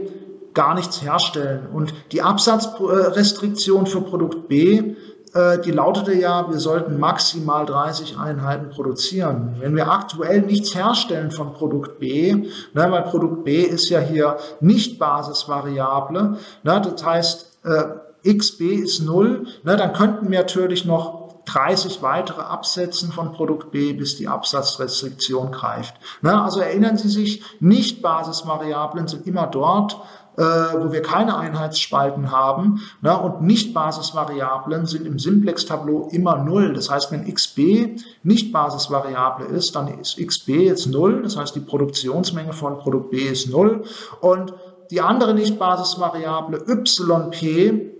[0.53, 1.67] gar nichts herstellen.
[1.71, 4.95] Und die Absatzrestriktion für Produkt B,
[5.33, 9.57] äh, die lautete ja, wir sollten maximal 30 Einheiten produzieren.
[9.59, 14.37] Wenn wir aktuell nichts herstellen von Produkt B, ne, weil Produkt B ist ja hier
[14.59, 21.16] nicht Basisvariable, ne, das heißt, äh, XB ist 0, ne, dann könnten wir natürlich noch
[21.47, 25.95] 30 weitere Absätzen von Produkt B, bis die Absatzrestriktion greift.
[26.21, 26.41] Ne?
[26.41, 29.97] Also erinnern Sie sich, Nicht-Basisvariablen sind immer dort,
[30.35, 32.81] äh, wo wir keine Einheitsspalten haben.
[33.01, 33.17] Ne?
[33.17, 36.73] Und Nicht-Basisvariablen sind im Simplex-Tableau immer null.
[36.73, 41.23] Das heißt, wenn xb nicht Basisvariable ist, dann ist xb jetzt null.
[41.23, 43.83] Das heißt, die Produktionsmenge von Produkt B ist null.
[44.21, 44.53] Und
[44.91, 47.96] die andere Nicht-Basisvariable yp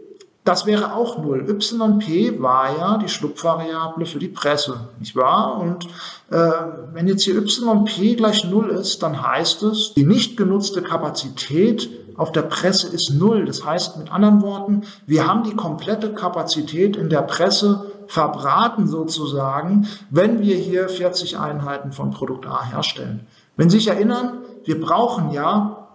[0.48, 1.46] das wäre auch 0.
[1.50, 5.58] YP war ja die Schlupfvariable für die Presse, nicht wahr?
[5.58, 5.86] Und
[6.30, 6.52] äh,
[6.94, 12.32] wenn jetzt hier YP gleich 0 ist, dann heißt es, die nicht genutzte Kapazität auf
[12.32, 13.46] der Presse ist 0.
[13.46, 19.88] Das heißt mit anderen Worten, wir haben die komplette Kapazität in der Presse verbraten sozusagen,
[20.10, 23.28] wenn wir hier 40 Einheiten von Produkt A herstellen.
[23.58, 25.90] Wenn Sie sich erinnern, wir brauchen ja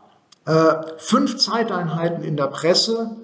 [0.45, 3.17] äh, fünf Zeiteinheiten in der Presse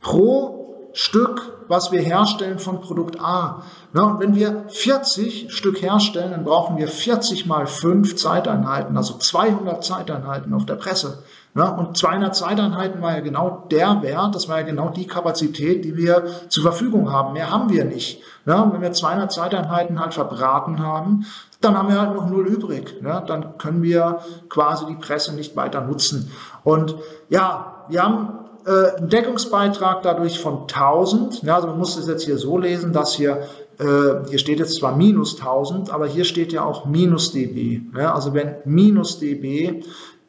[0.00, 0.65] pro
[0.98, 3.62] Stück, was wir herstellen von Produkt A.
[3.92, 9.84] Und wenn wir 40 Stück herstellen, dann brauchen wir 40 mal 5 Zeiteinheiten, also 200
[9.84, 11.22] Zeiteinheiten auf der Presse.
[11.54, 15.84] Ja, und 200 Zeiteinheiten war ja genau der Wert, das war ja genau die Kapazität,
[15.84, 17.34] die wir zur Verfügung haben.
[17.34, 18.22] Mehr haben wir nicht.
[18.46, 21.26] Ja, wenn wir 200 Zeiteinheiten halt verbraten haben,
[21.60, 23.02] dann haben wir halt noch null übrig.
[23.02, 26.30] Dann können wir quasi die Presse nicht weiter nutzen.
[26.64, 26.96] Und
[27.28, 31.42] ja, wir haben äh, Deckungsbeitrag dadurch von 1000.
[31.42, 33.42] Ja, also man muss es jetzt hier so lesen, dass hier
[33.78, 37.82] äh, hier steht jetzt zwar minus 1000, aber hier steht ja auch minus dB.
[37.96, 39.82] Ja, also wenn minus dB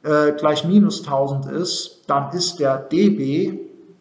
[0.04, 3.60] äh, gleich minus 1000 ist, dann ist der dB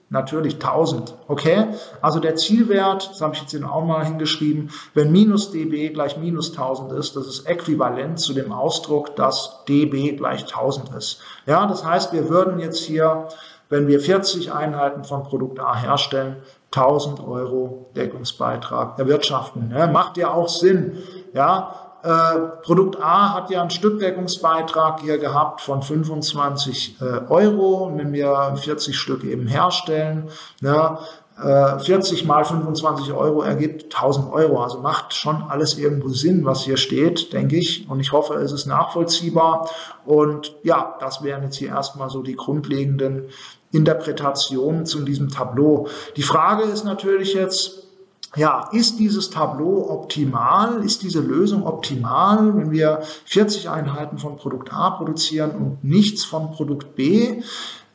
[0.09, 1.15] natürlich 1000.
[1.29, 1.67] Okay?
[2.01, 6.17] Also der Zielwert, das habe ich jetzt hier auch mal hingeschrieben, wenn minus dB gleich
[6.17, 11.21] minus 1000 ist, das ist äquivalent zu dem Ausdruck, dass dB gleich 1000 ist.
[11.47, 13.29] Ja, das heißt, wir würden jetzt hier,
[13.69, 16.37] wenn wir 40 Einheiten von Produkt A herstellen,
[16.75, 19.73] 1000 Euro Deckungsbeitrag erwirtschaften.
[19.77, 20.99] Ja, macht ja auch Sinn.
[21.33, 28.13] Ja, äh, Produkt A hat ja einen Stückdeckungsbeitrag hier gehabt von 25 äh, Euro, wenn
[28.13, 30.29] wir 40 Stück eben herstellen.
[30.61, 31.01] Ja,
[31.39, 34.63] 40 äh, mal 25 Euro ergibt 1000 Euro.
[34.63, 37.89] Also macht schon alles irgendwo Sinn, was hier steht, denke ich.
[37.91, 39.69] Und ich hoffe, es ist nachvollziehbar.
[40.07, 43.27] Und ja, das wären jetzt hier erstmal so die grundlegenden
[43.71, 45.89] Interpretationen zu diesem Tableau.
[46.17, 47.87] Die Frage ist natürlich jetzt,
[48.35, 50.83] ja, ist dieses Tableau optimal?
[50.85, 56.51] Ist diese Lösung optimal, wenn wir 40 Einheiten von Produkt A produzieren und nichts von
[56.53, 57.43] Produkt B?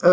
[0.02, 0.08] Äh,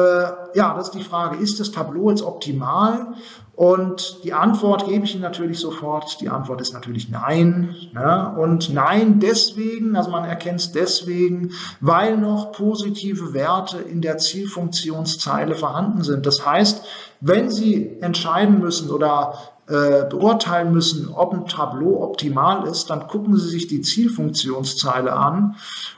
[0.54, 3.14] ja, das ist die Frage, ist das Tableau jetzt optimal?
[3.58, 6.20] Und die Antwort gebe ich Ihnen natürlich sofort.
[6.20, 7.74] Die Antwort ist natürlich nein.
[7.92, 8.34] Ne?
[8.38, 15.56] Und nein deswegen, also man erkennt es deswegen, weil noch positive Werte in der Zielfunktionszeile
[15.56, 16.24] vorhanden sind.
[16.24, 16.84] Das heißt,
[17.20, 19.34] wenn Sie entscheiden müssen oder
[19.68, 25.56] äh, beurteilen müssen, ob ein Tableau optimal ist, dann gucken Sie sich die Zielfunktionszeile an.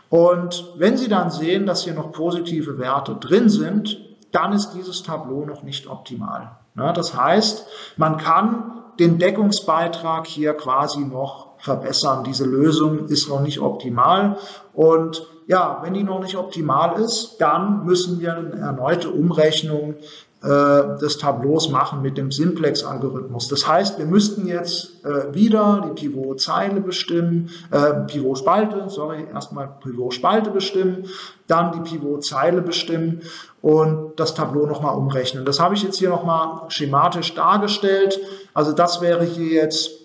[0.09, 3.99] Und wenn Sie dann sehen, dass hier noch positive Werte drin sind,
[4.33, 6.57] dann ist dieses Tableau noch nicht optimal.
[6.77, 7.67] Ja, das heißt,
[7.97, 12.25] man kann den Deckungsbeitrag hier quasi noch verbessern.
[12.25, 14.37] Diese Lösung ist noch nicht optimal.
[14.73, 19.95] Und ja, wenn die noch nicht optimal ist, dann müssen wir eine erneute Umrechnung
[20.43, 23.49] des Tableaus machen mit dem Simplex-Algorithmus.
[23.49, 30.51] Das heißt, wir müssten jetzt äh, wieder die Pivot-Zeile bestimmen, äh, Pivot-Spalte, sorry, erstmal Pivot-Spalte
[30.51, 31.05] bestimmen,
[31.47, 33.21] dann die Pivot-Zeile bestimmen
[33.61, 35.45] und das Tableau nochmal umrechnen.
[35.45, 38.19] Das habe ich jetzt hier nochmal schematisch dargestellt.
[38.55, 40.00] Also das wäre hier jetzt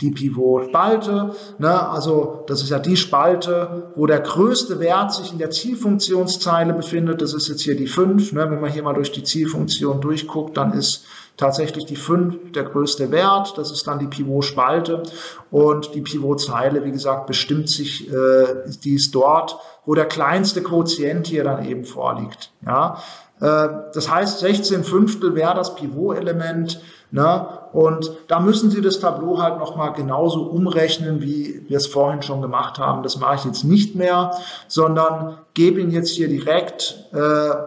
[0.00, 1.34] die Pivot-Spalte.
[1.58, 1.88] Ne?
[1.88, 7.20] Also das ist ja die Spalte, wo der größte Wert sich in der Zielfunktionszeile befindet.
[7.22, 8.32] Das ist jetzt hier die 5.
[8.32, 8.50] Ne?
[8.50, 11.04] Wenn man hier mal durch die Zielfunktion durchguckt, dann ist
[11.36, 13.56] tatsächlich die 5 der größte Wert.
[13.56, 15.02] Das ist dann die Pivot-Spalte.
[15.50, 18.46] Und die Pivot-Zeile, wie gesagt, bestimmt sich, äh,
[18.84, 22.52] die ist dort, wo der kleinste Quotient hier dann eben vorliegt.
[22.64, 22.98] Ja?
[23.40, 26.80] Äh, das heißt, 16 Fünftel wäre das Pivot-Element.
[27.10, 27.59] Ne?
[27.72, 32.42] Und da müssen Sie das Tableau halt nochmal genauso umrechnen, wie wir es vorhin schon
[32.42, 33.02] gemacht haben.
[33.02, 34.32] Das mache ich jetzt nicht mehr,
[34.66, 37.16] sondern gebe Ihnen jetzt hier direkt äh,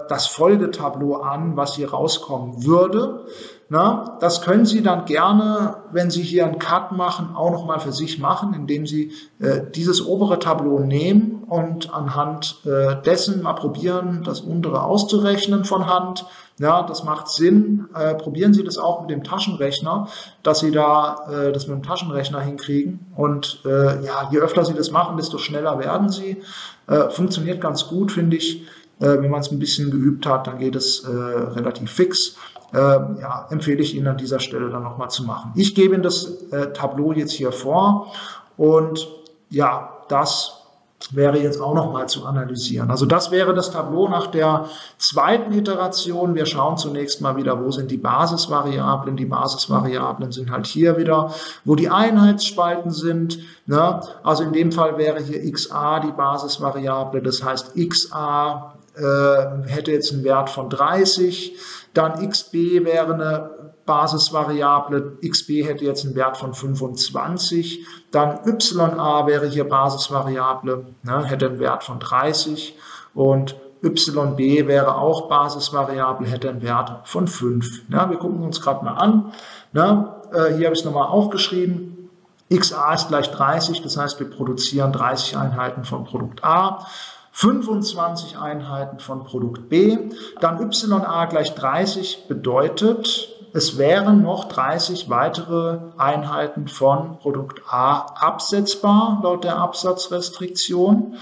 [0.10, 3.26] das Folgetableau an, was hier rauskommen würde.
[3.74, 7.92] Na, das können Sie dann gerne, wenn Sie hier einen Cut machen, auch nochmal für
[7.92, 14.22] sich machen, indem Sie äh, dieses obere Tableau nehmen und anhand äh, dessen mal probieren,
[14.24, 16.24] das untere auszurechnen von Hand
[16.60, 17.88] ja, das macht Sinn.
[17.96, 20.08] Äh, probieren Sie das auch mit dem Taschenrechner,
[20.44, 23.08] dass Sie da äh, das mit dem Taschenrechner hinkriegen.
[23.16, 26.44] Und äh, ja, je öfter Sie das machen, desto schneller werden Sie.
[26.86, 28.68] Äh, funktioniert ganz gut, finde ich.
[29.00, 32.38] Wenn man es ein bisschen geübt hat, dann geht es relativ fix.
[32.74, 35.52] Ja, empfehle ich Ihnen an dieser Stelle dann nochmal zu machen.
[35.56, 36.32] Ich gebe Ihnen das
[36.74, 38.12] Tableau jetzt hier vor
[38.58, 39.08] und
[39.50, 40.64] ja, das
[41.12, 42.90] wäre jetzt auch noch mal zu analysieren.
[42.90, 44.66] Also das wäre das Tableau nach der
[44.98, 46.36] zweiten Iteration.
[46.36, 49.18] Wir schauen zunächst mal wieder, wo sind die Basisvariablen.
[49.18, 51.34] Die Basisvariablen sind halt hier wieder,
[51.66, 53.40] wo die Einheitsspalten sind.
[53.66, 54.02] Ne?
[54.24, 57.22] Also in dem Fall wäre hier xa die Basisvariable.
[57.22, 61.58] Das heißt, xa äh, hätte jetzt einen Wert von 30.
[61.94, 69.48] Dann xb wäre eine Basisvariable, xb hätte jetzt einen Wert von 25, dann ya wäre
[69.48, 72.78] hier Basisvariable, ne, hätte einen Wert von 30
[73.14, 77.90] und yb wäre auch Basisvariable, hätte einen Wert von 5.
[77.90, 79.34] Ja, wir gucken uns gerade mal an.
[79.74, 82.10] Ne, äh, hier habe ich es nochmal aufgeschrieben.
[82.54, 86.86] XA ist gleich 30, das heißt, wir produzieren 30 Einheiten von Produkt A.
[87.34, 89.98] 25 Einheiten von Produkt B.
[90.40, 99.20] Dann YA gleich 30 bedeutet, es wären noch 30 weitere Einheiten von Produkt A absetzbar
[99.24, 101.16] laut der Absatzrestriktion.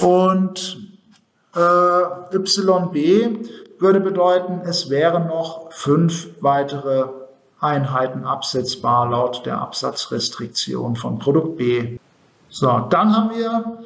[0.00, 0.78] Und
[1.54, 3.48] äh, YB
[3.78, 7.06] würde bedeuten, es wären noch fünf weitere
[7.60, 11.98] Einheiten absetzbar laut der Absatzrestriktion von Produkt B.
[12.50, 13.78] So, dann haben wir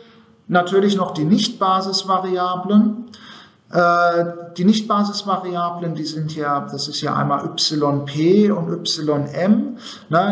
[0.49, 3.05] natürlich noch die Nicht-Basisvariablen.
[3.71, 4.25] Äh,
[4.57, 9.77] die Nicht-Basisvariablen, die sind ja, das ist ja einmal YP und YM.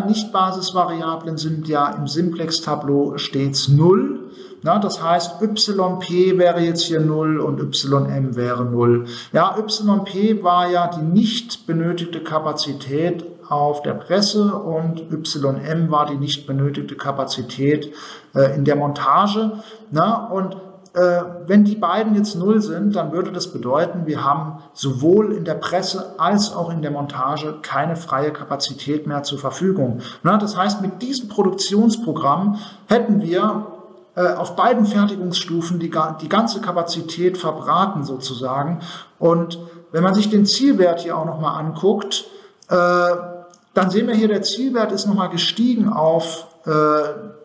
[0.07, 4.21] Nicht-Basisvariablen sind ja im Simplex-Tableau stets 0.
[4.63, 9.05] Na, das heißt, YP wäre jetzt hier 0 und YM wäre 0.
[9.33, 16.17] Ja, YP war ja die nicht benötigte Kapazität auf der Presse und YM war die
[16.17, 17.93] nicht benötigte Kapazität
[18.35, 19.53] äh, in der Montage.
[19.91, 20.57] Na, und
[20.97, 25.45] äh, wenn die beiden jetzt null sind, dann würde das bedeuten, wir haben sowohl in
[25.45, 30.01] der Presse als auch in der Montage keine freie Kapazität mehr zur Verfügung.
[30.23, 33.67] Na, das heißt, mit diesem Produktionsprogramm hätten wir
[34.15, 35.93] äh, auf beiden Fertigungsstufen die,
[36.23, 38.81] die ganze Kapazität verbraten sozusagen.
[39.19, 39.59] Und
[39.93, 42.25] wenn man sich den Zielwert hier auch nochmal anguckt,
[42.71, 43.36] äh,
[43.77, 46.71] dann sehen wir hier, der Zielwert ist nochmal gestiegen auf äh,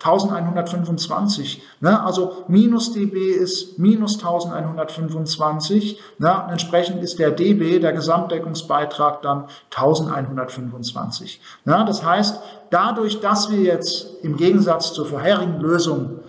[0.04, 1.62] 1125.
[1.82, 2.02] Ne?
[2.04, 6.00] Also minus dB ist minus 1125.
[6.20, 6.44] Ne?
[6.44, 11.42] Und entsprechend ist der dB, der Gesamtdeckungsbeitrag, dann 1125.
[11.66, 11.84] Ne?
[11.86, 16.22] Das heißt, dadurch, dass wir jetzt im Gegensatz zur vorherigen Lösung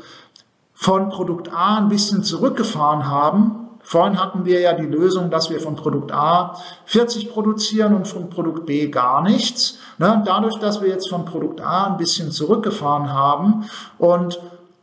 [0.74, 5.60] von Produkt A ein bisschen zurückgefahren haben, Vorhin hatten wir ja die Lösung, dass wir
[5.60, 6.56] von Produkt A
[6.86, 9.78] 40 produzieren und von Produkt B gar nichts.
[9.98, 10.22] Ne?
[10.24, 13.68] Dadurch, dass wir jetzt von Produkt A ein bisschen zurückgefahren haben
[13.98, 14.40] und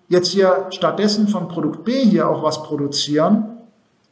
[0.09, 3.59] jetzt hier stattdessen von Produkt B hier auch was produzieren,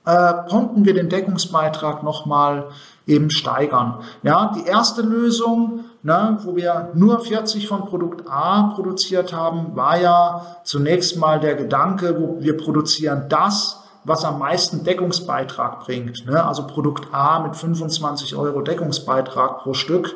[0.05, 2.69] äh, konnten wir den Deckungsbeitrag nochmal
[3.05, 3.99] eben steigern.
[4.23, 9.99] Ja, die erste Lösung, ne, wo wir nur 40 von Produkt A produziert haben, war
[9.99, 16.25] ja zunächst mal der Gedanke, wo wir produzieren das, was am meisten Deckungsbeitrag bringt.
[16.25, 16.43] Ne?
[16.43, 20.15] Also Produkt A mit 25 Euro Deckungsbeitrag pro Stück.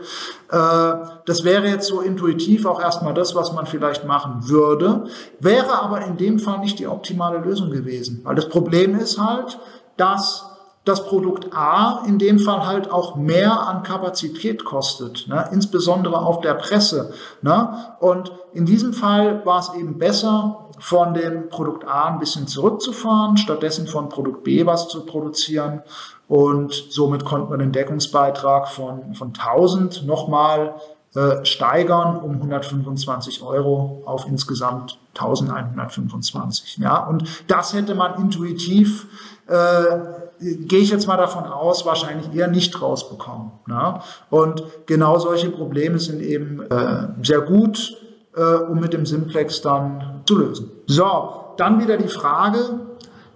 [0.49, 0.93] Äh,
[1.25, 5.07] das wäre jetzt so intuitiv auch erstmal das, was man vielleicht machen würde,
[5.39, 8.21] wäre aber in dem Fall nicht die optimale Lösung gewesen.
[8.23, 9.59] Weil das Problem ist halt,
[9.97, 10.50] dass
[10.83, 15.47] das Produkt A in dem Fall halt auch mehr an Kapazität kostet, ne?
[15.51, 17.13] insbesondere auf der Presse.
[17.43, 17.95] Ne?
[17.99, 23.37] Und in diesem Fall war es eben besser, von dem Produkt A ein bisschen zurückzufahren,
[23.37, 25.83] stattdessen von Produkt B was zu produzieren.
[26.27, 30.75] Und somit konnten wir den Deckungsbeitrag von, von 1000 nochmal
[31.13, 36.77] äh, steigern um 125 Euro auf insgesamt 1125.
[36.77, 39.07] Ja, und das hätte man intuitiv
[39.47, 43.51] äh, gehe ich jetzt mal davon aus, wahrscheinlich eher nicht rausbekommen.
[43.67, 43.99] Ne?
[44.29, 47.97] Und genau solche Probleme sind eben äh, sehr gut,
[48.35, 50.71] äh, um mit dem Simplex dann zu lösen.
[50.87, 52.79] So, dann wieder die Frage,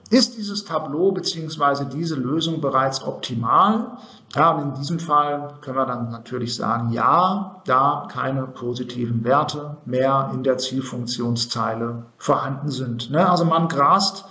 [0.10, 1.86] ist dieses Tableau bzw.
[1.92, 3.98] diese Lösung bereits optimal?
[4.36, 9.78] Ja, und in diesem Fall können wir dann natürlich sagen, ja, da keine positiven Werte
[9.86, 13.10] mehr in der Zielfunktionszeile vorhanden sind.
[13.10, 13.28] Ne?
[13.28, 14.26] Also man grast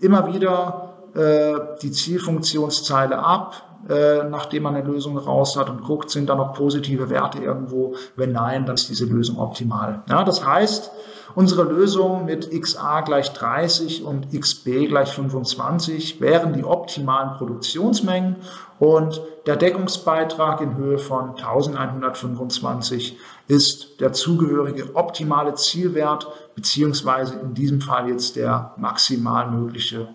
[0.00, 6.10] immer wieder äh, die Zielfunktionszeile ab, äh, nachdem man eine Lösung raus hat und guckt,
[6.10, 7.94] sind da noch positive Werte irgendwo.
[8.16, 10.02] Wenn nein, dann ist diese Lösung optimal.
[10.08, 10.90] Ja, das heißt,
[11.34, 18.36] unsere Lösung mit XA gleich 30 und XB gleich 25 wären die optimalen Produktionsmengen
[18.78, 27.80] und der Deckungsbeitrag in Höhe von 1125 ist der zugehörige optimale Zielwert beziehungsweise in diesem
[27.80, 30.08] Fall jetzt der maximal mögliche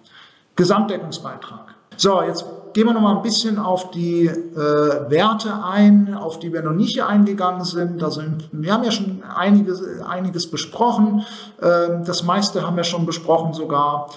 [0.56, 1.76] Gesamtdeckungsbeitrag.
[1.97, 6.51] So, jetzt gehen wir noch mal ein bisschen auf die äh, Werte ein, auf die
[6.51, 8.03] wir noch nicht eingegangen sind.
[8.03, 11.24] Also wir haben ja schon einiges, einiges besprochen.
[11.62, 14.10] Äh, das meiste haben wir schon besprochen sogar.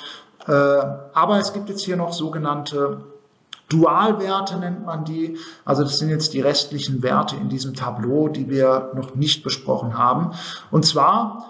[0.47, 2.99] Äh, aber es gibt jetzt hier noch sogenannte
[3.69, 5.37] Dualwerte nennt man die.
[5.65, 9.99] Also das sind jetzt die restlichen Werte in diesem Tableau, die wir noch nicht besprochen
[9.99, 10.33] haben.
[10.71, 11.45] Und zwar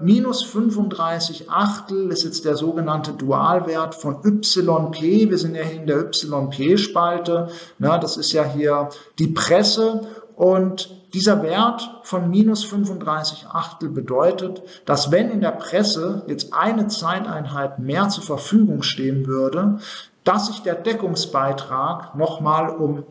[0.00, 5.30] minus 35 Achtel ist jetzt der sogenannte Dualwert von YP.
[5.30, 7.48] Wir sind ja hier in der YP-Spalte.
[7.78, 8.88] das ist ja hier
[9.18, 10.02] die Presse.
[10.36, 16.88] Und dieser Wert von minus 35 Achtel bedeutet, dass wenn in der Presse jetzt eine
[16.88, 19.78] Zeiteinheit mehr zur Verfügung stehen würde,
[20.24, 23.04] dass sich der Deckungsbeitrag nochmal um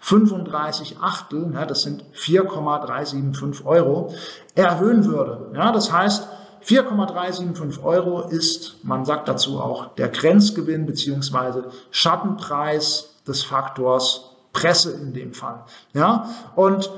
[0.00, 4.14] 35 Achtel, ja, das sind 4,375 Euro,
[4.54, 5.50] erhöhen würde.
[5.54, 6.28] Ja, das heißt,
[6.60, 11.62] 4,375 Euro ist, man sagt dazu auch, der Grenzgewinn bzw.
[11.90, 15.64] Schattenpreis des Faktors Presse in dem Fall.
[15.92, 16.90] Ja, und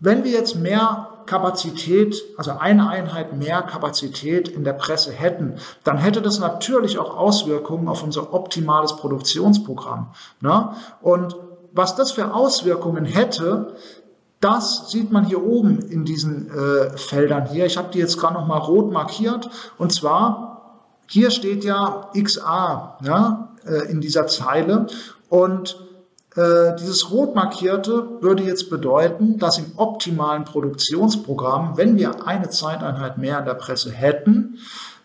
[0.00, 5.96] wenn wir jetzt mehr Kapazität, also eine Einheit mehr Kapazität in der Presse hätten, dann
[5.96, 10.08] hätte das natürlich auch Auswirkungen auf unser optimales Produktionsprogramm.
[10.40, 10.70] Ne?
[11.00, 11.36] Und
[11.74, 13.74] was das für Auswirkungen hätte,
[14.40, 17.66] das sieht man hier oben in diesen äh, Feldern hier.
[17.66, 19.48] Ich habe die jetzt gerade noch mal rot markiert.
[19.78, 24.86] Und zwar, hier steht ja XA ja, äh, in dieser Zeile.
[25.30, 25.78] Und
[26.36, 33.18] äh, dieses rot markierte würde jetzt bedeuten, dass im optimalen Produktionsprogramm, wenn wir eine Zeiteinheit
[33.18, 34.58] mehr in der Presse hätten,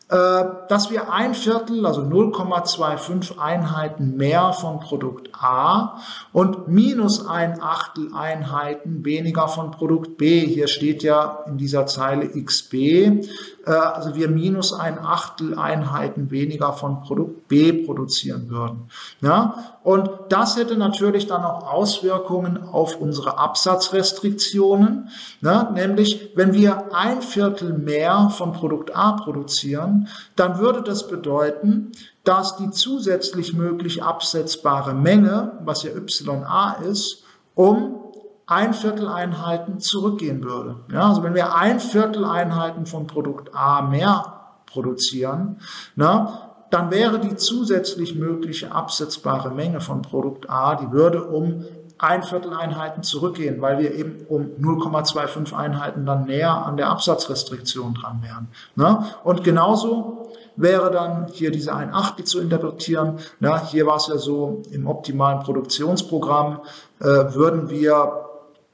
[0.10, 6.02] dass wir ein Viertel, also 0,25 Einheiten mehr von Produkt A
[6.34, 10.48] und minus ein Achtel Einheiten weniger von Produkt B.
[10.48, 13.20] Hier steht ja in dieser Zeile XB, äh,
[13.66, 18.90] also wir minus ein Achtel Einheiten weniger von Produkt B produzieren würden.
[19.22, 19.78] Ja?
[19.84, 25.10] Und das hätte natürlich dann auch Auswirkungen auf unsere Absatzrestriktionen,
[25.42, 25.70] ne?
[25.74, 31.92] nämlich wenn wir ein Viertel mehr von Produkt A produzieren, dann würde das bedeuten,
[32.24, 37.24] dass die zusätzlich möglich absetzbare Menge, was ja YA ist,
[37.56, 38.09] um
[38.50, 40.78] ein Viertel Einheiten zurückgehen würde.
[40.92, 45.60] Ja, also wenn wir ein Viertel Einheiten von Produkt A mehr produzieren,
[45.96, 51.66] na, dann wäre die zusätzlich mögliche absetzbare Menge von Produkt A, die würde um
[52.00, 57.94] ein Viertel Einheiten zurückgehen, weil wir eben um 0,25 Einheiten dann näher an der Absatzrestriktion
[57.94, 58.48] dran wären.
[58.76, 59.06] Ne?
[59.24, 63.20] Und genauso wäre dann hier diese ein Achtel zu interpretieren.
[63.40, 63.62] Ne?
[63.68, 66.62] Hier war es ja so, im optimalen Produktionsprogramm
[67.00, 68.29] äh, würden wir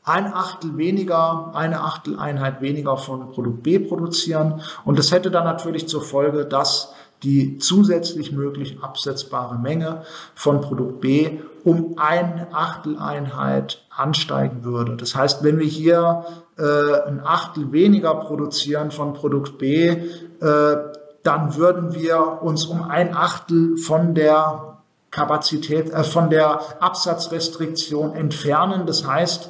[0.06, 4.62] ein Achtel weniger, eine Achteleinheit weniger von Produkt B produzieren.
[4.86, 6.94] Und das hätte dann natürlich zur Folge, dass
[7.24, 10.04] die zusätzlich möglich absetzbare Menge
[10.36, 14.96] von Produkt B um eine Achteleinheit ansteigen würde.
[14.96, 16.26] Das heißt, wenn wir hier
[16.58, 20.78] äh, ein Achtel weniger produzieren von Produkt B, äh,
[21.24, 24.78] dann würden wir uns um ein Achtel von der
[25.10, 28.86] Kapazität, äh, von der Absatzrestriktion entfernen.
[28.86, 29.50] Das heißt,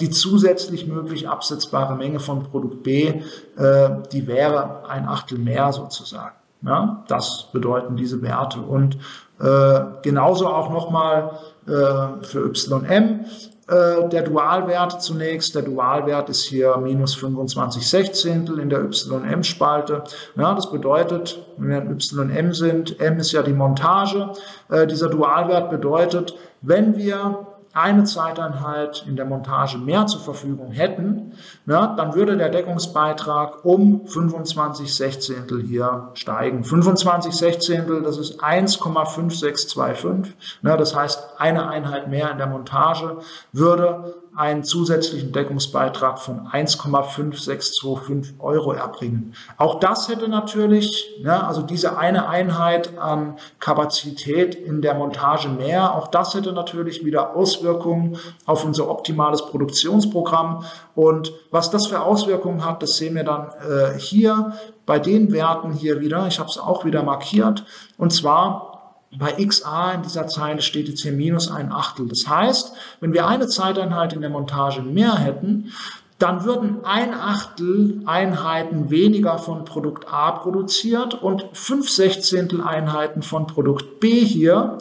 [0.00, 3.20] die zusätzlich möglich absetzbare Menge von Produkt B,
[3.56, 6.34] äh, die wäre ein Achtel mehr sozusagen.
[6.62, 8.60] Ja, das bedeuten diese Werte.
[8.60, 8.96] Und
[9.38, 11.32] äh, genauso auch nochmal
[11.66, 13.26] äh, für YM
[13.68, 15.54] äh, der Dualwert zunächst.
[15.54, 20.04] Der Dualwert ist hier minus 25 Sechzehntel in der YM-Spalte.
[20.36, 24.30] Ja, das bedeutet, wenn wir in YM sind, M ist ja die Montage.
[24.70, 31.32] Äh, dieser Dualwert bedeutet, wenn wir eine Zeiteinheit in der Montage mehr zur Verfügung hätten,
[31.66, 36.62] na, dann würde der Deckungsbeitrag um 25 Sechzehntel hier steigen.
[36.62, 40.32] 25 Sechzehntel, das ist 1,5625.
[40.62, 43.18] Na, das heißt, eine Einheit mehr in der Montage
[43.52, 49.34] würde einen zusätzlichen Deckungsbeitrag von 1,5625 Euro erbringen.
[49.58, 55.94] Auch das hätte natürlich, ja, also diese eine Einheit an Kapazität in der Montage mehr,
[55.94, 60.64] auch das hätte natürlich wieder Auswirkungen auf unser optimales Produktionsprogramm.
[60.94, 64.52] Und was das für Auswirkungen hat, das sehen wir dann äh, hier
[64.86, 66.26] bei den Werten hier wieder.
[66.26, 67.64] Ich habe es auch wieder markiert.
[67.96, 68.73] Und zwar
[69.18, 72.08] bei XA in dieser Zeile steht jetzt hier minus ein Achtel.
[72.08, 75.72] Das heißt, wenn wir eine Zeiteinheit in der Montage mehr hätten,
[76.18, 83.46] dann würden ein Achtel Einheiten weniger von Produkt A produziert und fünf Sechzehntel Einheiten von
[83.46, 84.78] Produkt B hier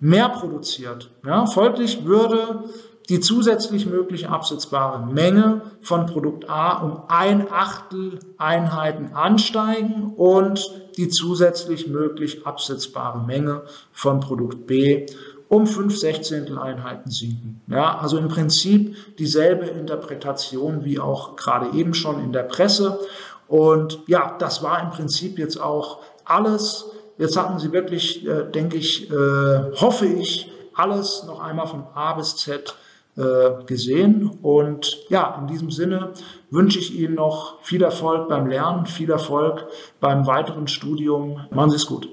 [0.00, 1.10] mehr produziert.
[1.24, 2.64] Ja, folglich würde
[3.12, 11.10] die zusätzlich mögliche absetzbare Menge von Produkt A um ein Achtel Einheiten ansteigen und die
[11.10, 15.04] zusätzlich möglich absetzbare Menge von Produkt B
[15.48, 17.60] um fünf Sechzehntel Einheiten sinken.
[17.66, 22.98] Ja, also im Prinzip dieselbe Interpretation wie auch gerade eben schon in der Presse.
[23.46, 26.86] Und ja, das war im Prinzip jetzt auch alles.
[27.18, 32.14] Jetzt hatten Sie wirklich, äh, denke ich, äh, hoffe ich, alles noch einmal von A
[32.14, 32.74] bis Z
[33.66, 34.30] gesehen.
[34.42, 36.12] Und ja, in diesem Sinne
[36.50, 39.66] wünsche ich Ihnen noch viel Erfolg beim Lernen, viel Erfolg
[40.00, 41.40] beim weiteren Studium.
[41.50, 42.08] Machen Sie es gut.